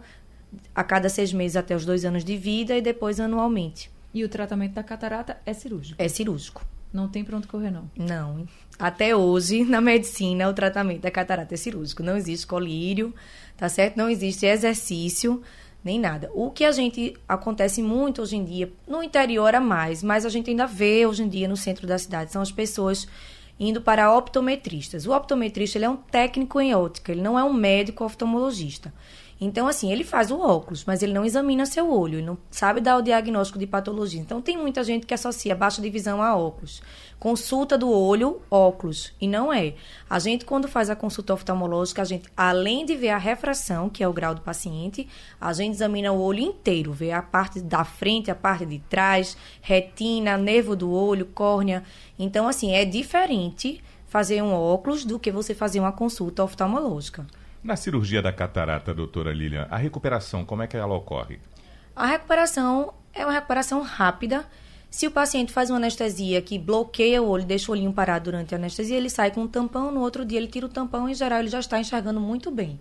a 0.73 0.83
cada 0.83 1.09
seis 1.09 1.33
meses 1.33 1.57
até 1.57 1.75
os 1.75 1.83
dois 1.83 2.05
anos 2.05 2.23
de 2.23 2.37
vida 2.37 2.77
e 2.77 2.81
depois 2.81 3.19
anualmente. 3.19 3.89
E 4.13 4.23
o 4.23 4.29
tratamento 4.29 4.73
da 4.73 4.83
catarata 4.83 5.37
é 5.45 5.53
cirúrgico? 5.53 6.01
É 6.01 6.07
cirúrgico. 6.07 6.63
Não 6.93 7.09
tem 7.09 7.23
pronto 7.23 7.47
correr, 7.47 7.71
não? 7.71 7.89
Não. 7.97 8.47
Até 8.77 9.15
hoje, 9.15 9.63
na 9.65 9.81
medicina, 9.81 10.47
o 10.47 10.53
tratamento 10.53 11.01
da 11.01 11.11
catarata 11.11 11.55
é 11.55 11.57
cirúrgico. 11.57 12.03
Não 12.03 12.15
existe 12.15 12.45
colírio, 12.45 13.13
tá 13.57 13.67
certo? 13.67 13.97
Não 13.97 14.09
existe 14.09 14.45
exercício 14.45 15.41
nem 15.83 15.99
nada. 15.99 16.29
O 16.33 16.51
que 16.51 16.63
a 16.63 16.71
gente 16.71 17.15
acontece 17.27 17.81
muito 17.81 18.21
hoje 18.21 18.35
em 18.35 18.45
dia, 18.45 18.71
no 18.87 19.03
interior 19.03 19.53
a 19.55 19.59
mais, 19.59 20.03
mas 20.03 20.25
a 20.25 20.29
gente 20.29 20.49
ainda 20.49 20.65
vê 20.65 21.05
hoje 21.05 21.23
em 21.23 21.27
dia 21.27 21.47
no 21.47 21.57
centro 21.57 21.85
da 21.85 21.97
cidade, 21.97 22.31
são 22.31 22.41
as 22.41 22.51
pessoas 22.51 23.07
indo 23.59 23.81
para 23.81 24.13
optometristas. 24.13 25.05
O 25.05 25.11
optometrista 25.11 25.77
ele 25.77 25.85
é 25.85 25.89
um 25.89 25.95
técnico 25.95 26.59
em 26.59 26.75
ótica, 26.75 27.11
ele 27.11 27.21
não 27.21 27.37
é 27.37 27.43
um 27.43 27.53
médico 27.53 28.03
oftalmologista. 28.03 28.93
Então, 29.39 29.67
assim, 29.67 29.91
ele 29.91 30.05
faz 30.05 30.31
o 30.31 30.39
óculos, 30.39 30.85
mas 30.85 31.03
ele 31.03 31.11
não 31.11 31.25
examina 31.25 31.65
seu 31.65 31.91
olho, 31.91 32.19
ele 32.19 32.25
não 32.25 32.37
sabe 32.49 32.79
dar 32.79 32.97
o 32.97 33.01
diagnóstico 33.01 33.59
de 33.59 33.67
patologia. 33.67 34.21
Então, 34.21 34.41
tem 34.41 34.57
muita 34.57 34.81
gente 34.81 35.05
que 35.05 35.13
associa 35.13 35.53
baixa 35.53 35.81
de 35.81 35.89
visão 35.89 36.21
a 36.21 36.35
óculos. 36.37 36.81
Consulta 37.19 37.77
do 37.77 37.91
olho, 37.91 38.41
óculos. 38.49 39.11
E 39.19 39.27
não 39.27 39.51
é. 39.51 39.73
A 40.09 40.19
gente, 40.19 40.45
quando 40.45 40.69
faz 40.69 40.89
a 40.89 40.95
consulta 40.95 41.33
oftalmológica, 41.33 42.01
a 42.01 42.05
gente, 42.05 42.29
além 42.35 42.85
de 42.85 42.95
ver 42.95 43.09
a 43.09 43.17
refração, 43.17 43.89
que 43.89 44.03
é 44.03 44.07
o 44.07 44.13
grau 44.13 44.33
do 44.33 44.41
paciente, 44.41 45.07
a 45.39 45.51
gente 45.51 45.73
examina 45.73 46.13
o 46.13 46.21
olho 46.21 46.39
inteiro, 46.39 46.93
vê 46.93 47.11
a 47.11 47.21
parte 47.21 47.59
da 47.59 47.83
frente, 47.83 48.31
a 48.31 48.35
parte 48.35 48.65
de 48.65 48.79
trás, 48.79 49.35
retina, 49.61 50.37
nervo 50.37 50.77
do 50.77 50.89
olho, 50.89 51.25
córnea. 51.25 51.83
Então, 52.17 52.47
assim, 52.47 52.71
é 52.71 52.85
diferente 52.85 53.83
fazer 54.07 54.41
um 54.41 54.53
óculos 54.53 55.03
do 55.03 55.19
que 55.19 55.29
você 55.29 55.53
fazer 55.53 55.81
uma 55.81 55.91
consulta 55.91 56.41
oftalmológica. 56.41 57.27
Na 57.65 57.75
cirurgia 57.75 58.21
da 58.21 58.31
catarata, 58.31 58.93
doutora 58.93 59.33
Lilian, 59.33 59.65
a 59.71 59.77
recuperação, 59.77 60.45
como 60.45 60.61
é 60.61 60.67
que 60.67 60.77
ela 60.77 60.93
ocorre? 60.93 61.39
A 61.95 62.05
recuperação 62.05 62.93
é 63.11 63.25
uma 63.25 63.33
recuperação 63.33 63.81
rápida. 63.81 64.45
Se 64.87 65.07
o 65.07 65.11
paciente 65.11 65.51
faz 65.51 65.71
uma 65.71 65.77
anestesia 65.77 66.43
que 66.43 66.59
bloqueia 66.59 67.23
o 67.23 67.27
olho, 67.27 67.43
deixa 67.43 67.71
o 67.71 67.73
olhinho 67.73 67.91
parado 67.91 68.25
durante 68.25 68.53
a 68.53 68.59
anestesia, 68.59 68.95
ele 68.95 69.09
sai 69.09 69.31
com 69.31 69.41
um 69.41 69.47
tampão, 69.47 69.91
no 69.91 70.01
outro 70.01 70.23
dia 70.23 70.37
ele 70.37 70.45
tira 70.45 70.67
o 70.67 70.69
tampão, 70.69 71.09
em 71.09 71.15
geral 71.15 71.39
ele 71.39 71.47
já 71.47 71.59
está 71.59 71.79
enxergando 71.79 72.19
muito 72.21 72.51
bem. 72.51 72.79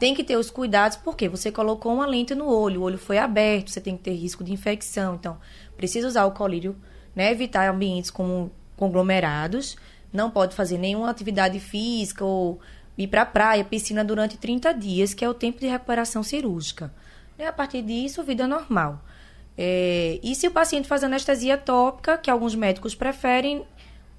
Tem 0.00 0.16
que 0.16 0.24
ter 0.24 0.36
os 0.36 0.50
cuidados, 0.50 0.96
porque 0.96 1.28
você 1.28 1.52
colocou 1.52 1.94
uma 1.94 2.04
lente 2.04 2.34
no 2.34 2.48
olho, 2.48 2.80
o 2.80 2.82
olho 2.82 2.98
foi 2.98 3.18
aberto, 3.18 3.70
você 3.70 3.80
tem 3.80 3.96
que 3.96 4.02
ter 4.02 4.14
risco 4.14 4.42
de 4.42 4.52
infecção. 4.52 5.14
Então, 5.14 5.38
precisa 5.76 6.08
usar 6.08 6.24
o 6.24 6.32
colírio, 6.32 6.74
né? 7.14 7.30
evitar 7.30 7.72
ambientes 7.72 8.10
como 8.10 8.50
conglomerados, 8.76 9.76
não 10.12 10.28
pode 10.28 10.56
fazer 10.56 10.76
nenhuma 10.76 11.08
atividade 11.08 11.60
física 11.60 12.24
ou 12.24 12.60
ir 12.96 13.08
para 13.08 13.22
a 13.22 13.26
praia, 13.26 13.64
piscina 13.64 14.04
durante 14.04 14.36
30 14.36 14.72
dias, 14.74 15.14
que 15.14 15.24
é 15.24 15.28
o 15.28 15.34
tempo 15.34 15.60
de 15.60 15.66
recuperação 15.66 16.22
cirúrgica. 16.22 16.92
E 17.38 17.42
a 17.42 17.52
partir 17.52 17.82
disso, 17.82 18.22
vida 18.22 18.46
normal. 18.46 19.02
É, 19.56 20.18
e 20.22 20.34
se 20.34 20.46
o 20.46 20.50
paciente 20.50 20.88
faz 20.88 21.04
anestesia 21.04 21.56
tópica, 21.56 22.18
que 22.18 22.30
alguns 22.30 22.54
médicos 22.54 22.94
preferem, 22.94 23.64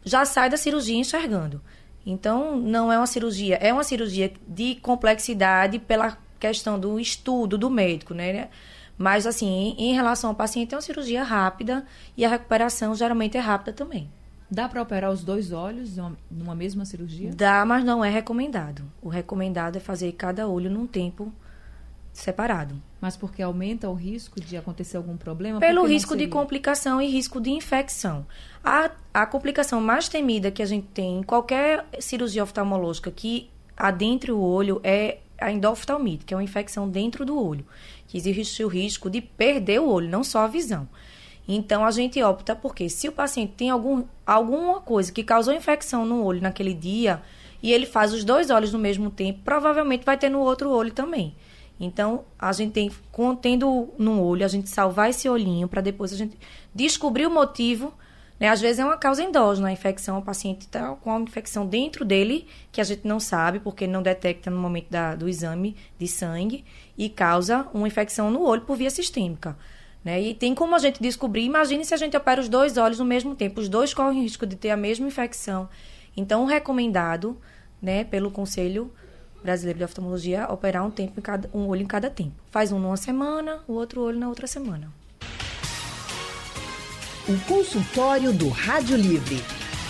já 0.03 0.25
sai 0.25 0.50
da 0.50 0.58
cirurgia 0.58 0.98
enxergando. 0.98 1.62
Então, 2.05 2.55
não 2.58 2.91
é 2.91 2.98
uma 2.98 3.08
cirurgia, 3.08 3.55
é 3.55 3.74
uma 3.74 3.84
cirurgia 3.84 4.32
de 4.48 4.75
complexidade 4.75 5.79
pela 5.79 6.17
questão 6.39 6.79
do 6.79 7.00
estudo 7.00 7.58
do 7.58 7.70
médico, 7.70 8.13
né? 8.13 8.50
Mas, 8.98 9.25
assim, 9.25 9.75
em 9.77 9.94
relação 9.94 10.29
ao 10.29 10.36
paciente, 10.36 10.74
é 10.74 10.77
uma 10.77 10.82
cirurgia 10.82 11.24
rápida 11.24 11.86
e 12.15 12.24
a 12.24 12.29
recuperação 12.29 12.96
geralmente 12.96 13.36
é 13.36 13.39
rápida 13.39 13.74
também. 13.74 14.10
Dá 14.49 14.69
para 14.69 14.81
operar 14.81 15.11
os 15.11 15.23
dois 15.23 15.51
olhos 15.51 15.97
numa 16.29 16.55
mesma 16.55 16.85
cirurgia? 16.85 17.31
Dá, 17.35 17.65
mas 17.65 17.83
não 17.83 18.05
é 18.05 18.09
recomendado. 18.09 18.83
O 19.01 19.09
recomendado 19.09 19.77
é 19.77 19.79
fazer 19.79 20.11
cada 20.13 20.47
olho 20.47 20.69
num 20.69 20.85
tempo 20.85 21.33
separado. 22.13 22.81
Mas 23.01 23.17
porque 23.17 23.41
aumenta 23.41 23.89
o 23.89 23.93
risco 23.93 24.39
de 24.39 24.55
acontecer 24.55 24.97
algum 24.97 25.17
problema? 25.17 25.59
Pelo 25.59 25.85
risco 25.85 26.15
de 26.15 26.27
complicação 26.27 27.01
e 27.01 27.07
risco 27.07 27.41
de 27.41 27.49
infecção. 27.51 28.25
A, 28.63 28.89
a 29.13 29.25
complicação 29.25 29.81
mais 29.81 30.07
temida 30.07 30.49
que 30.49 30.63
a 30.63 30.65
gente 30.65 30.87
tem 30.87 31.19
em 31.19 31.23
qualquer 31.23 31.85
cirurgia 31.99 32.43
oftalmológica 32.43 33.11
que 33.11 33.49
adentre 33.75 34.31
o 34.31 34.39
olho 34.39 34.79
é 34.83 35.19
a 35.37 35.51
endoftalmite, 35.51 36.23
que 36.23 36.33
é 36.33 36.37
uma 36.37 36.43
infecção 36.43 36.89
dentro 36.89 37.25
do 37.25 37.37
olho, 37.37 37.65
que 38.07 38.17
existe 38.17 38.63
o 38.63 38.67
risco 38.67 39.09
de 39.09 39.19
perder 39.19 39.81
o 39.81 39.89
olho, 39.89 40.09
não 40.09 40.23
só 40.23 40.39
a 40.39 40.47
visão. 40.47 40.87
Então 41.47 41.85
a 41.85 41.91
gente 41.91 42.21
opta 42.23 42.55
porque 42.55 42.89
se 42.89 43.07
o 43.07 43.11
paciente 43.11 43.53
tem 43.55 43.69
algum, 43.69 44.03
alguma 44.25 44.81
coisa 44.81 45.11
que 45.11 45.23
causou 45.23 45.53
infecção 45.53 46.05
no 46.05 46.23
olho 46.23 46.41
naquele 46.41 46.73
dia 46.73 47.21
e 47.61 47.71
ele 47.71 47.85
faz 47.85 48.13
os 48.13 48.23
dois 48.23 48.49
olhos 48.49 48.73
no 48.73 48.79
mesmo 48.79 49.09
tempo, 49.09 49.39
provavelmente 49.43 50.05
vai 50.05 50.17
ter 50.17 50.29
no 50.29 50.39
outro 50.39 50.69
olho 50.69 50.91
também. 50.91 51.35
Então, 51.79 52.23
a 52.39 52.53
gente 52.53 52.71
tem, 52.71 52.91
tendo 53.41 53.89
no 53.97 54.21
olho, 54.21 54.45
a 54.45 54.47
gente 54.47 54.69
salvar 54.69 55.09
esse 55.09 55.27
olhinho 55.27 55.67
para 55.67 55.81
depois 55.81 56.13
a 56.13 56.15
gente 56.15 56.37
descobrir 56.73 57.25
o 57.25 57.31
motivo. 57.31 57.93
Né? 58.39 58.49
Às 58.49 58.61
vezes 58.61 58.79
é 58.79 58.85
uma 58.85 58.97
causa 58.97 59.23
endógena, 59.23 59.69
a 59.69 59.71
infecção, 59.71 60.19
o 60.19 60.21
paciente 60.21 60.61
está 60.61 60.93
com 60.95 61.09
uma 61.09 61.21
infecção 61.21 61.65
dentro 61.65 62.05
dele, 62.05 62.47
que 62.71 62.79
a 62.79 62.83
gente 62.83 63.05
não 63.05 63.19
sabe, 63.19 63.59
porque 63.59 63.87
não 63.87 64.01
detecta 64.01 64.49
no 64.49 64.57
momento 64.57 64.89
da, 64.89 65.15
do 65.15 65.27
exame 65.27 65.75
de 65.97 66.07
sangue, 66.07 66.63
e 66.97 67.09
causa 67.09 67.67
uma 67.73 67.87
infecção 67.87 68.31
no 68.31 68.41
olho 68.41 68.61
por 68.61 68.77
via 68.77 68.89
sistêmica. 68.89 69.57
Né? 70.05 70.21
E 70.21 70.33
tem 70.35 70.53
como 70.53 70.75
a 70.75 70.79
gente 70.79 71.01
descobrir, 71.01 71.43
imagine 71.43 71.83
se 71.83 71.91
a 71.91 71.97
gente 71.97 72.15
opera 72.15 72.39
os 72.39 72.47
dois 72.47 72.77
olhos 72.77 73.00
no 73.00 73.05
mesmo 73.05 73.35
tempo, 73.35 73.59
os 73.59 73.67
dois 73.67 73.91
correm 73.91 74.21
risco 74.21 74.45
de 74.45 74.55
ter 74.55 74.69
a 74.69 74.77
mesma 74.77 75.07
infecção. 75.07 75.67
Então, 76.15 76.45
recomendado 76.45 77.35
né, 77.81 78.03
pelo 78.03 78.29
Conselho 78.29 78.93
Brasileiro 79.41 79.79
de 79.79 79.85
Oftalmologia 79.85 80.47
operar 80.50 80.85
um, 80.85 80.91
tempo 80.91 81.19
em 81.19 81.21
cada, 81.21 81.50
um 81.51 81.67
olho 81.67 81.81
em 81.81 81.88
cada 81.88 82.09
tempo. 82.09 82.35
Faz 82.51 82.71
um 82.71 82.79
numa 82.79 82.97
semana, 82.97 83.59
o 83.67 83.74
outro 83.74 84.01
olho 84.01 84.19
na 84.19 84.29
outra 84.29 84.45
semana. 84.45 84.91
O 87.27 87.38
consultório 87.47 88.31
do 88.31 88.50
Rádio 88.50 88.95
Livre. 88.95 89.38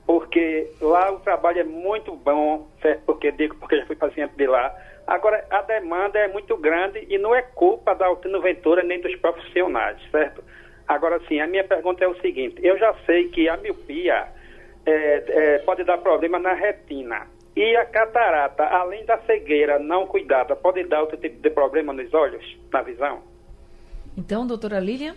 porque 0.06 0.70
lá 0.82 1.10
o 1.10 1.20
trabalho 1.20 1.60
é 1.60 1.64
muito 1.64 2.14
bom, 2.14 2.68
certo? 2.82 3.02
Porque 3.06 3.32
digo 3.32 3.56
porque 3.56 3.78
já 3.78 3.86
fui 3.86 3.96
paciente 3.96 4.34
de 4.36 4.46
lá. 4.46 4.76
Agora, 5.06 5.42
a 5.50 5.62
demanda 5.62 6.18
é 6.18 6.28
muito 6.28 6.54
grande 6.58 7.06
e 7.08 7.16
não 7.16 7.34
é 7.34 7.40
culpa 7.40 7.94
da 7.94 8.06
Altino 8.06 8.42
Ventura 8.42 8.82
nem 8.82 9.00
dos 9.00 9.16
profissionais, 9.16 9.96
certo? 10.10 10.44
Agora, 10.86 11.18
sim, 11.28 11.40
a 11.40 11.46
minha 11.46 11.64
pergunta 11.64 12.04
é 12.04 12.08
o 12.08 12.20
seguinte: 12.20 12.56
eu 12.62 12.76
já 12.78 12.94
sei 13.06 13.28
que 13.30 13.48
a 13.48 13.56
miopia 13.56 14.33
é, 14.86 15.24
é, 15.54 15.58
pode 15.60 15.84
dar 15.84 15.98
problema 15.98 16.38
na 16.38 16.54
retina. 16.54 17.26
E 17.56 17.76
a 17.76 17.84
catarata, 17.84 18.64
além 18.64 19.04
da 19.04 19.18
cegueira 19.18 19.78
não 19.78 20.06
cuidada, 20.06 20.56
pode 20.56 20.82
dar 20.84 21.02
outro 21.02 21.16
tipo 21.16 21.40
de 21.40 21.50
problema 21.50 21.92
nos 21.92 22.12
olhos, 22.12 22.44
na 22.72 22.82
visão? 22.82 23.22
Então, 24.16 24.46
doutora 24.46 24.80
Lilian? 24.80 25.14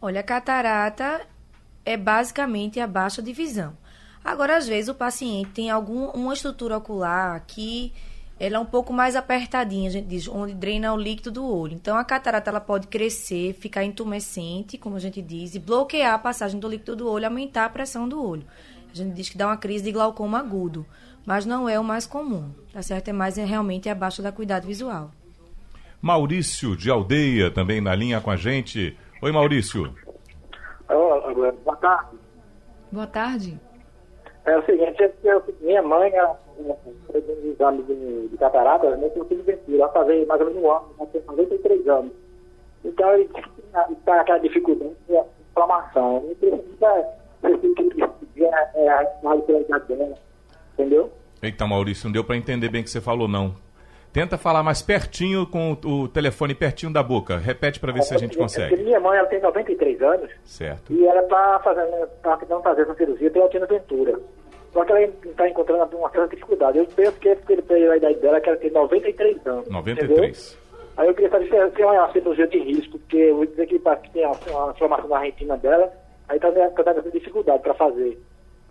Olha, 0.00 0.20
a 0.20 0.22
catarata 0.22 1.26
é 1.84 1.96
basicamente 1.96 2.78
a 2.78 2.86
baixa 2.86 3.20
de 3.20 3.32
visão. 3.32 3.76
Agora, 4.24 4.56
às 4.56 4.68
vezes, 4.68 4.88
o 4.88 4.94
paciente 4.94 5.50
tem 5.50 5.70
alguma 5.70 6.32
estrutura 6.32 6.76
ocular 6.76 7.44
que 7.46 7.92
ela 8.38 8.56
é 8.56 8.58
um 8.58 8.66
pouco 8.66 8.92
mais 8.92 9.16
apertadinha, 9.16 9.88
a 9.88 9.92
gente 9.92 10.06
diz, 10.06 10.28
onde 10.28 10.52
drena 10.52 10.92
o 10.92 10.96
líquido 10.96 11.30
do 11.30 11.46
olho. 11.46 11.72
Então, 11.72 11.96
a 11.96 12.04
catarata 12.04 12.50
ela 12.50 12.60
pode 12.60 12.86
crescer, 12.86 13.54
ficar 13.54 13.82
intumescente, 13.82 14.76
como 14.76 14.96
a 14.96 15.00
gente 15.00 15.22
diz, 15.22 15.54
e 15.54 15.58
bloquear 15.58 16.14
a 16.14 16.18
passagem 16.18 16.60
do 16.60 16.68
líquido 16.68 16.96
do 16.96 17.10
olho, 17.10 17.24
aumentar 17.24 17.64
a 17.64 17.70
pressão 17.70 18.06
do 18.08 18.22
olho. 18.22 18.44
A 18.98 19.04
gente 19.04 19.14
diz 19.14 19.28
que 19.28 19.36
dá 19.36 19.46
uma 19.46 19.58
crise 19.58 19.84
de 19.84 19.92
glaucoma 19.92 20.38
agudo, 20.38 20.86
mas 21.26 21.44
não 21.44 21.68
é 21.68 21.78
o 21.78 21.84
mais 21.84 22.06
comum, 22.06 22.50
tá 22.72 22.80
certo? 22.80 23.08
É 23.08 23.12
mais 23.12 23.36
é, 23.36 23.44
realmente 23.44 23.90
abaixo 23.90 24.22
da 24.22 24.32
cuidado 24.32 24.66
visual. 24.66 25.10
Maurício 26.00 26.74
de 26.74 26.90
Aldeia 26.90 27.50
também 27.50 27.78
na 27.78 27.94
linha 27.94 28.22
com 28.22 28.30
a 28.30 28.36
gente. 28.36 28.96
Oi, 29.20 29.32
Maurício. 29.32 29.94
Olá, 30.88 31.52
boa 31.62 31.76
tarde. 31.76 32.16
Boa 32.90 33.06
tarde. 33.06 33.60
É 34.46 34.56
o 34.56 34.64
seguinte, 34.64 35.12
eu, 35.24 35.42
minha 35.60 35.82
mãe, 35.82 36.10
ela 36.14 36.38
fez 37.12 37.24
um 37.28 37.50
exame 37.50 37.82
de, 37.82 38.28
de 38.28 38.36
catarata, 38.38 38.96
né, 38.96 39.10
eu 39.14 39.24
fiz 39.26 39.44
ventura, 39.44 39.76
ela 39.76 39.92
fazia 39.92 40.24
mais 40.24 40.40
ou 40.40 40.46
menos 40.46 40.62
um 40.62 40.70
ano, 40.70 40.86
ela 40.98 41.08
tem 41.08 41.22
93 41.26 41.88
anos. 41.88 42.12
Então, 42.82 43.12
ele 43.12 43.28
está 43.90 44.20
aquela 44.20 44.38
dificuldade 44.38 44.94
de 45.06 45.20
inflamação. 45.50 46.24
Ele 46.24 46.34
precisa, 46.36 47.08
precisa 47.42 48.05
é, 48.44 48.88
a 48.88 49.06
idade 49.36 49.86
dela, 49.88 50.14
entendeu? 50.74 51.12
Eita, 51.42 51.66
Maurício, 51.66 52.06
não 52.06 52.12
deu 52.12 52.24
para 52.24 52.36
entender 52.36 52.68
bem 52.68 52.80
o 52.80 52.84
que 52.84 52.90
você 52.90 53.00
falou, 53.00 53.28
não. 53.28 53.54
Tenta 54.12 54.38
falar 54.38 54.62
mais 54.62 54.80
pertinho 54.80 55.46
com 55.46 55.76
o 55.84 56.08
telefone 56.08 56.54
pertinho 56.54 56.90
da 56.90 57.02
boca. 57.02 57.36
Repete 57.36 57.78
para 57.78 57.92
ver 57.92 57.98
é, 57.98 58.02
se 58.02 58.14
a 58.14 58.18
gente 58.18 58.36
consegue. 58.36 58.82
Minha 58.82 58.98
mãe 58.98 59.18
ela 59.18 59.28
tem 59.28 59.42
93 59.42 60.00
anos. 60.00 60.30
Certo. 60.42 60.90
E 60.90 61.06
ela 61.06 61.20
está 61.20 61.60
fazendo, 61.62 62.06
tá 62.22 62.36
tentando 62.38 62.62
fazer 62.62 62.82
essa 62.82 62.94
cirurgia 62.94 63.30
pela 63.30 63.48
Tina 63.50 63.66
Ventura. 63.66 64.18
Só 64.72 64.84
que 64.86 64.92
ela 64.92 65.02
está 65.02 65.48
encontrando 65.48 65.96
uma 65.98 66.10
certa 66.10 66.34
dificuldade. 66.34 66.78
Eu 66.78 66.86
penso 66.86 67.12
que 67.20 67.36
pela 67.36 67.96
idade 67.96 68.18
dela, 68.20 68.40
que 68.40 68.48
ela 68.48 68.58
tem 68.58 68.70
93 68.70 69.46
anos. 69.46 69.68
93. 69.68 70.10
Entendeu? 70.10 70.66
Aí 70.96 71.08
eu 71.08 71.14
queria 71.14 71.30
saber 71.30 71.72
se 71.74 71.82
é 71.82 71.86
uma 71.86 72.12
cirurgia 72.12 72.46
de 72.46 72.58
risco, 72.58 72.98
porque 72.98 73.18
eu 73.18 73.36
vou 73.36 73.46
dizer 73.46 73.66
que, 73.66 73.78
que 73.78 74.10
tem 74.12 74.26
uma 74.26 74.70
inflamação 74.70 75.08
na 75.08 75.18
retina 75.18 75.58
dela, 75.58 75.92
aí 76.28 76.36
está 76.36 76.50
tá 76.50 76.94
tendo 76.94 77.12
dificuldade 77.12 77.62
para 77.62 77.74
fazer 77.74 78.18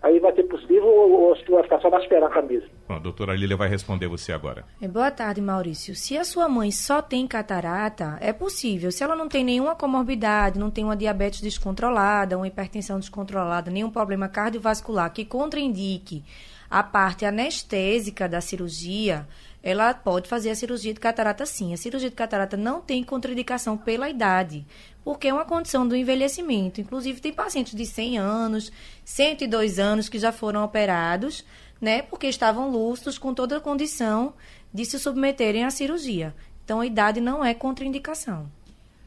aí 0.06 0.20
vai 0.20 0.32
ser 0.34 0.44
possível 0.44 0.86
ou, 0.86 1.28
ou 1.28 1.36
tu 1.36 1.52
vai 1.52 1.62
ficar 1.62 1.80
só 1.80 1.90
na 1.90 1.98
esperança 1.98 2.40
mesmo? 2.42 2.68
Bom, 2.88 2.94
a 2.94 2.98
doutora 2.98 3.34
Lília 3.34 3.56
vai 3.56 3.68
responder 3.68 4.06
você 4.06 4.32
agora. 4.32 4.64
É, 4.80 4.86
boa 4.86 5.10
tarde, 5.10 5.40
Maurício. 5.40 5.94
Se 5.94 6.16
a 6.16 6.24
sua 6.24 6.48
mãe 6.48 6.70
só 6.70 7.02
tem 7.02 7.26
catarata, 7.26 8.16
é 8.20 8.32
possível. 8.32 8.92
Se 8.92 9.02
ela 9.02 9.16
não 9.16 9.28
tem 9.28 9.44
nenhuma 9.44 9.74
comorbidade, 9.74 10.58
não 10.58 10.70
tem 10.70 10.84
uma 10.84 10.96
diabetes 10.96 11.40
descontrolada, 11.40 12.36
uma 12.36 12.46
hipertensão 12.46 12.98
descontrolada, 12.98 13.70
nenhum 13.70 13.90
problema 13.90 14.28
cardiovascular 14.28 15.12
que 15.12 15.24
contraindique 15.24 16.24
a 16.70 16.82
parte 16.82 17.24
anestésica 17.24 18.28
da 18.28 18.40
cirurgia, 18.40 19.26
ela 19.62 19.94
pode 19.94 20.28
fazer 20.28 20.50
a 20.50 20.54
cirurgia 20.54 20.92
de 20.92 21.00
catarata 21.00 21.46
sim. 21.46 21.72
A 21.72 21.76
cirurgia 21.76 22.10
de 22.10 22.16
catarata 22.16 22.56
não 22.56 22.80
tem 22.80 23.02
contraindicação 23.02 23.76
pela 23.76 24.08
idade, 24.08 24.66
porque 25.06 25.28
é 25.28 25.32
uma 25.32 25.44
condição 25.44 25.86
do 25.86 25.94
envelhecimento. 25.94 26.80
Inclusive, 26.80 27.20
tem 27.20 27.32
pacientes 27.32 27.76
de 27.76 27.86
100 27.86 28.18
anos, 28.18 28.72
102 29.04 29.78
anos 29.78 30.08
que 30.08 30.18
já 30.18 30.32
foram 30.32 30.64
operados, 30.64 31.46
né, 31.80 32.02
porque 32.02 32.26
estavam 32.26 32.68
lúcidos 32.68 33.16
com 33.16 33.32
toda 33.32 33.58
a 33.58 33.60
condição 33.60 34.34
de 34.74 34.84
se 34.84 34.98
submeterem 34.98 35.64
à 35.64 35.70
cirurgia. 35.70 36.34
Então, 36.64 36.80
a 36.80 36.86
idade 36.86 37.20
não 37.20 37.44
é 37.44 37.54
contraindicação. 37.54 38.50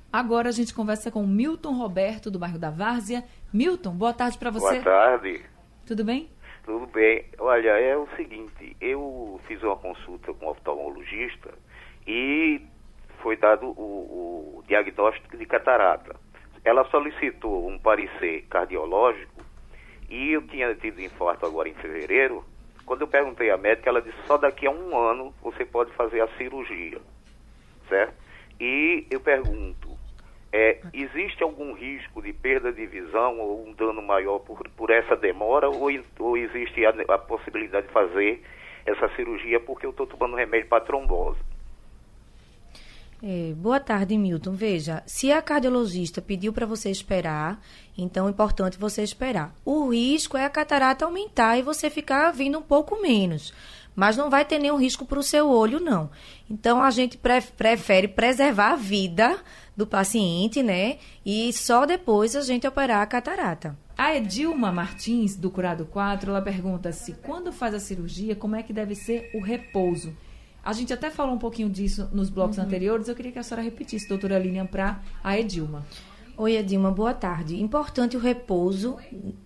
Agora 0.10 0.48
a 0.48 0.54
gente 0.54 0.74
conversa 0.74 1.12
com 1.12 1.28
Milton 1.28 1.74
Roberto, 1.74 2.32
do 2.32 2.40
bairro 2.40 2.58
da 2.58 2.70
Várzea. 2.70 3.22
Milton, 3.52 3.92
boa 3.92 4.14
tarde 4.14 4.38
para 4.38 4.52
você. 4.52 4.80
Boa 4.80 4.84
tarde. 4.84 5.44
Tudo 5.86 6.06
bem? 6.06 6.30
Tudo 6.64 6.88
bem. 6.88 7.26
Olha, 7.40 7.72
é 7.72 7.98
o 7.98 8.08
seguinte, 8.16 8.74
eu 8.80 9.38
fiz 9.50 9.62
uma 9.62 9.76
consulta 9.76 10.34
com 10.34 10.46
um 10.46 10.50
oftalmologista 10.50 11.54
e 12.08 12.62
foi 13.22 13.36
dado 13.38 13.68
o, 13.68 14.60
o 14.60 14.64
diagnóstico 14.68 15.38
de 15.38 15.46
catarata. 15.46 16.16
Ela 16.64 16.86
solicitou 16.86 17.68
um 17.68 17.78
parecer 17.80 18.46
cardiológico 18.50 19.44
e 20.10 20.32
eu 20.34 20.42
tinha 20.48 20.74
tido 20.76 21.02
infarto 21.02 21.46
agora 21.46 21.70
em 21.70 21.74
fevereiro. 21.76 22.44
Quando 22.86 23.02
eu 23.02 23.08
perguntei 23.08 23.52
à 23.52 23.58
médica, 23.58 23.90
ela 23.90 24.02
disse 24.02 24.18
só 24.26 24.38
daqui 24.38 24.66
a 24.66 24.72
um 24.72 24.98
ano 24.98 25.34
você 25.42 25.64
pode 25.64 25.92
fazer 25.94 26.22
a 26.22 26.28
cirurgia, 26.38 27.00
certo? 27.88 28.16
E 28.60 29.08
eu 29.10 29.20
pergunto, 29.22 29.88
é, 30.52 30.80
existe 30.94 31.44
algum 31.44 31.74
risco 31.74 32.22
de 32.22 32.34
perda 32.34 32.74
de 32.74 32.86
visão 32.88 33.40
ou 33.40 33.68
um 33.68 33.74
dano 33.74 34.02
maior 34.02 34.40
por, 34.40 34.68
por 34.76 34.90
essa 34.90 35.16
demora 35.16 35.70
ou, 35.70 35.88
ou 36.20 36.38
existe 36.38 36.86
a, 36.86 36.90
a, 36.90 37.18
possibilidade 37.18 37.88
de 37.88 37.94
fazer 37.94 38.44
essa 38.86 39.08
cirurgia 39.16 39.60
porque 39.60 39.86
eu 39.86 39.92
estou 39.92 40.08
tomando 40.08 40.36
remédio 40.36 40.68
para 40.68 40.84
trombose? 40.84 41.40
É, 43.22 43.54
boa 43.54 43.80
tarde, 43.80 44.18
Milton. 44.18 44.54
Veja, 44.54 45.04
se 45.06 45.32
a 45.32 45.42
cardiologista 45.42 46.22
pediu 46.22 46.54
para 46.54 46.66
você 46.66 46.90
esperar, 46.90 47.62
então 47.98 48.28
é 48.28 48.30
importante 48.30 48.78
você 48.78 49.04
esperar. 49.04 49.54
O 49.66 49.90
risco 49.90 50.38
é 50.38 50.46
a 50.46 50.50
catarata 50.50 51.04
aumentar 51.04 51.58
e 51.58 51.62
você 51.62 51.90
ficar 51.90 52.32
vindo 52.32 52.58
um 52.58 52.62
pouco 52.62 53.02
menos 53.02 53.54
mas 54.00 54.16
não 54.16 54.30
vai 54.30 54.46
ter 54.46 54.60
nenhum 54.60 54.78
risco 54.78 55.06
para 55.06 55.20
o 55.20 55.24
seu 55.24 55.50
olho, 55.50 55.78
não. 55.78 56.10
Então, 56.50 56.82
a 56.82 56.90
gente 56.90 57.18
prefere 57.18 58.08
preservar 58.08 58.72
a 58.72 58.76
vida 58.78 59.38
do 59.76 59.86
paciente, 59.86 60.64
né? 60.64 61.00
E 61.26 61.52
só 61.52 61.86
depois 61.86 62.34
a 62.34 62.42
gente 62.42 62.66
operar 62.66 63.02
a 63.02 63.06
catarata. 63.06 63.78
A 63.98 64.16
Edilma 64.16 64.72
Martins, 64.72 65.36
do 65.36 65.52
Curado 65.52 65.86
4, 65.86 66.32
ela 66.32 66.42
pergunta 66.42 66.94
se 66.94 67.12
quando 67.12 67.52
faz 67.52 67.76
a 67.76 67.80
cirurgia, 67.80 68.38
como 68.38 68.56
é 68.56 68.64
que 68.64 68.72
deve 68.72 68.96
ser 68.96 69.32
o 69.34 69.42
repouso? 69.42 70.16
A 70.70 70.74
gente 70.74 70.94
até 70.94 71.10
falou 71.10 71.34
um 71.34 71.40
pouquinho 71.40 71.68
disso 71.68 72.08
nos 72.14 72.30
blocos 72.30 72.60
uhum. 72.60 72.64
anteriores, 72.64 73.08
eu 73.08 73.16
queria 73.16 73.32
que 73.32 73.40
a 73.40 73.42
senhora 73.42 73.64
repetisse, 73.64 74.08
doutora 74.08 74.38
Lilian, 74.38 74.68
para 74.68 75.00
a 75.24 75.36
Edilma. 75.36 75.84
Oi, 76.38 76.58
Edilma, 76.58 76.92
boa 76.92 77.12
tarde. 77.12 77.60
Importante 77.60 78.16
o 78.16 78.20
repouso 78.20 78.96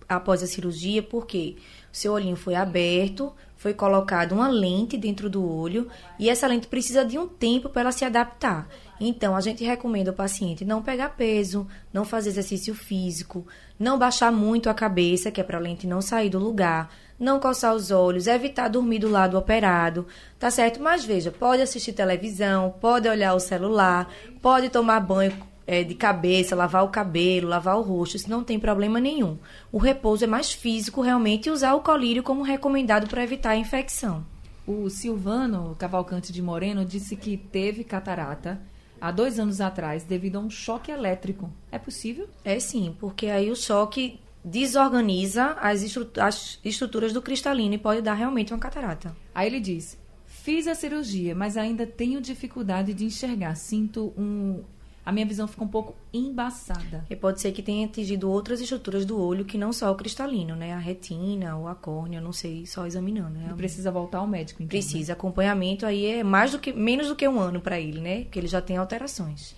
após 0.06 0.42
a 0.42 0.46
cirurgia, 0.46 1.02
porque 1.02 1.56
o 1.90 1.96
seu 1.96 2.12
olhinho 2.12 2.36
foi 2.36 2.54
aberto, 2.54 3.32
foi 3.56 3.72
colocada 3.72 4.34
uma 4.34 4.48
lente 4.48 4.98
dentro 4.98 5.30
do 5.30 5.42
olho 5.50 5.88
e 6.18 6.28
essa 6.28 6.46
lente 6.46 6.66
precisa 6.66 7.02
de 7.06 7.18
um 7.18 7.26
tempo 7.26 7.70
para 7.70 7.80
ela 7.80 7.92
se 7.92 8.04
adaptar. 8.04 8.68
Então, 9.00 9.34
a 9.34 9.40
gente 9.40 9.64
recomenda 9.64 10.10
ao 10.10 10.14
paciente 10.14 10.62
não 10.62 10.82
pegar 10.82 11.16
peso, 11.16 11.66
não 11.90 12.04
fazer 12.04 12.28
exercício 12.28 12.74
físico, 12.74 13.46
não 13.78 13.98
baixar 13.98 14.30
muito 14.30 14.68
a 14.68 14.74
cabeça, 14.74 15.30
que 15.30 15.40
é 15.40 15.44
para 15.44 15.56
a 15.56 15.60
lente 15.60 15.86
não 15.86 16.02
sair 16.02 16.28
do 16.28 16.38
lugar, 16.38 16.90
não 17.18 17.40
coçar 17.40 17.74
os 17.74 17.90
olhos, 17.90 18.26
evitar 18.26 18.68
dormir 18.68 18.98
do 18.98 19.08
lado 19.08 19.38
operado, 19.38 20.06
tá 20.38 20.50
certo? 20.50 20.82
Mas 20.82 21.04
veja, 21.04 21.30
pode 21.30 21.62
assistir 21.62 21.92
televisão, 21.92 22.74
pode 22.80 23.08
olhar 23.08 23.34
o 23.34 23.40
celular, 23.40 24.08
pode 24.42 24.68
tomar 24.68 25.00
banho 25.00 25.32
é, 25.66 25.82
de 25.82 25.94
cabeça, 25.94 26.56
lavar 26.56 26.84
o 26.84 26.88
cabelo, 26.88 27.48
lavar 27.48 27.76
o 27.76 27.82
rosto, 27.82 28.16
isso 28.16 28.30
não 28.30 28.44
tem 28.44 28.58
problema 28.58 29.00
nenhum. 29.00 29.38
O 29.72 29.78
repouso 29.78 30.24
é 30.24 30.26
mais 30.26 30.52
físico 30.52 31.00
realmente 31.00 31.46
e 31.46 31.50
usar 31.50 31.74
o 31.74 31.80
colírio 31.80 32.22
como 32.22 32.42
recomendado 32.42 33.08
para 33.08 33.22
evitar 33.22 33.50
a 33.50 33.56
infecção. 33.56 34.24
O 34.66 34.88
Silvano 34.88 35.76
Cavalcante 35.78 36.32
de 36.32 36.40
Moreno 36.40 36.84
disse 36.84 37.16
que 37.16 37.36
teve 37.36 37.84
catarata 37.84 38.60
há 38.98 39.10
dois 39.10 39.38
anos 39.38 39.60
atrás 39.60 40.04
devido 40.04 40.36
a 40.36 40.40
um 40.40 40.48
choque 40.48 40.90
elétrico. 40.90 41.50
É 41.70 41.78
possível? 41.78 42.26
É 42.42 42.58
sim, 42.58 42.96
porque 42.98 43.26
aí 43.26 43.50
o 43.50 43.56
choque 43.56 44.18
desorganiza 44.44 45.52
as, 45.60 45.82
estru 45.82 46.08
as 46.20 46.58
estruturas 46.64 47.12
do 47.12 47.22
cristalino 47.22 47.74
e 47.74 47.78
pode 47.78 48.02
dar 48.02 48.14
realmente 48.14 48.52
uma 48.52 48.58
catarata. 48.58 49.16
Aí 49.34 49.46
ele 49.46 49.60
diz: 49.60 49.98
Fiz 50.26 50.68
a 50.68 50.74
cirurgia, 50.74 51.34
mas 51.34 51.56
ainda 51.56 51.86
tenho 51.86 52.20
dificuldade 52.20 52.92
de 52.92 53.04
enxergar. 53.04 53.54
Sinto 53.54 54.12
um 54.16 54.62
a 55.04 55.12
minha 55.12 55.26
visão 55.26 55.46
fica 55.46 55.62
um 55.62 55.68
pouco 55.68 55.94
embaçada. 56.12 57.04
E 57.10 57.14
pode 57.14 57.40
ser 57.40 57.52
que 57.52 57.62
tenha 57.62 57.86
atingido 57.86 58.30
outras 58.30 58.60
estruturas 58.60 59.04
do 59.04 59.20
olho 59.20 59.44
que 59.44 59.58
não 59.58 59.70
só 59.72 59.92
o 59.92 59.94
cristalino, 59.94 60.56
né? 60.56 60.72
A 60.72 60.78
retina 60.78 61.56
ou 61.56 61.68
a 61.68 61.74
córnea, 61.74 62.20
não 62.22 62.32
sei, 62.32 62.64
só 62.64 62.86
examinando. 62.86 63.38
Né? 63.38 63.52
Precisa 63.54 63.90
voltar 63.90 64.18
ao 64.18 64.26
médico, 64.26 64.62
então. 64.62 64.70
Precisa. 64.70 65.12
Né? 65.12 65.12
Acompanhamento 65.12 65.84
aí 65.84 66.06
é 66.06 66.24
mais 66.24 66.52
do 66.52 66.58
que 66.58 66.72
menos 66.72 67.08
do 67.08 67.16
que 67.16 67.28
um 67.28 67.38
ano 67.38 67.60
para 67.60 67.78
ele, 67.78 68.00
né? 68.00 68.22
Porque 68.22 68.38
ele 68.38 68.46
já 68.46 68.62
tem 68.62 68.78
alterações. 68.78 69.54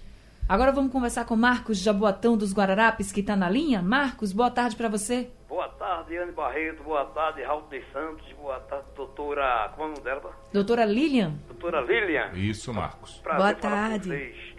Agora 0.49 0.71
vamos 0.71 0.93
conversar 0.93 1.27
com 1.27 1.35
Marcos 1.35 1.79
Jaboatão 1.79 2.37
dos 2.37 2.55
Guararapes, 2.55 3.11
que 3.11 3.19
está 3.19 3.35
na 3.35 3.51
linha. 3.51 3.83
Marcos, 3.83 4.33
boa 4.33 4.49
tarde 4.49 4.77
para 4.77 4.89
você. 4.89 5.29
Boa 5.49 5.69
tarde, 5.71 6.17
Anne 6.17 6.31
Barreto. 6.31 6.85
Boa 6.85 7.05
tarde, 7.07 7.43
Raul 7.43 7.63
de 7.63 7.83
Santos. 7.93 8.33
Boa 8.35 8.61
tarde, 8.61 8.87
doutora. 8.95 9.73
Como 9.75 9.83
é 9.83 9.87
o 9.87 9.89
nome 9.95 10.05
dela? 10.05 10.33
Doutora 10.53 10.85
Lilian. 10.85 11.33
Doutora 11.49 11.81
Lilian. 11.81 12.31
Isso, 12.35 12.73
Marcos. 12.73 13.19
Prazer 13.19 13.43
boa 13.43 13.55
tarde. 13.55 14.57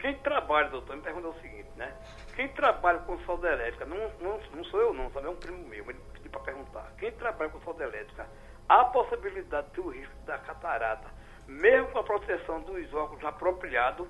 Quem 0.00 0.14
trabalha, 0.20 0.70
doutor, 0.70 0.96
me 0.96 1.02
pergunta 1.02 1.28
o 1.28 1.34
seguinte, 1.42 1.68
né? 1.76 1.92
Quem 2.34 2.48
trabalha 2.48 3.00
com 3.00 3.18
solda 3.26 3.52
elétrica, 3.52 3.84
não, 3.84 3.98
não, 4.22 4.40
não 4.54 4.64
sou 4.64 4.80
eu 4.80 4.94
não, 4.94 5.10
também 5.10 5.28
é 5.28 5.32
um 5.32 5.36
primo 5.36 5.68
meu, 5.68 5.84
ele 5.90 6.00
pediu 6.14 6.30
para 6.30 6.40
perguntar. 6.40 6.94
Quem 6.98 7.12
trabalha 7.12 7.50
com 7.50 7.60
solda 7.60 7.84
elétrica, 7.84 8.26
há 8.66 8.84
possibilidade 8.84 9.66
de 9.66 9.72
ter 9.74 9.80
o 9.80 9.88
risco 9.88 10.14
da 10.24 10.38
catarata, 10.38 11.08
mesmo 11.46 11.88
com 11.88 11.98
a 11.98 12.02
proteção 12.02 12.62
dos 12.62 12.94
óculos 12.94 13.24
apropriado? 13.24 14.08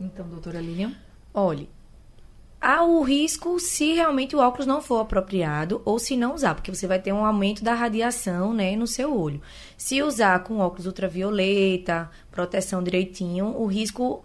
Então, 0.00 0.26
doutora 0.28 0.60
Lilian? 0.60 0.92
Olhe, 1.32 1.68
há 2.60 2.82
o 2.82 3.02
risco 3.02 3.58
se 3.60 3.92
realmente 3.94 4.34
o 4.34 4.38
óculos 4.38 4.66
não 4.66 4.80
for 4.80 5.00
apropriado 5.00 5.82
ou 5.84 5.98
se 5.98 6.16
não 6.16 6.34
usar, 6.34 6.54
porque 6.54 6.74
você 6.74 6.86
vai 6.86 6.98
ter 6.98 7.12
um 7.12 7.24
aumento 7.24 7.62
da 7.62 7.74
radiação 7.74 8.54
né, 8.54 8.74
no 8.74 8.86
seu 8.86 9.16
olho. 9.16 9.40
Se 9.76 10.02
usar 10.02 10.42
com 10.44 10.58
óculos 10.58 10.86
ultravioleta, 10.86 12.10
proteção 12.30 12.82
direitinho, 12.82 13.46
o 13.56 13.66
risco 13.66 14.22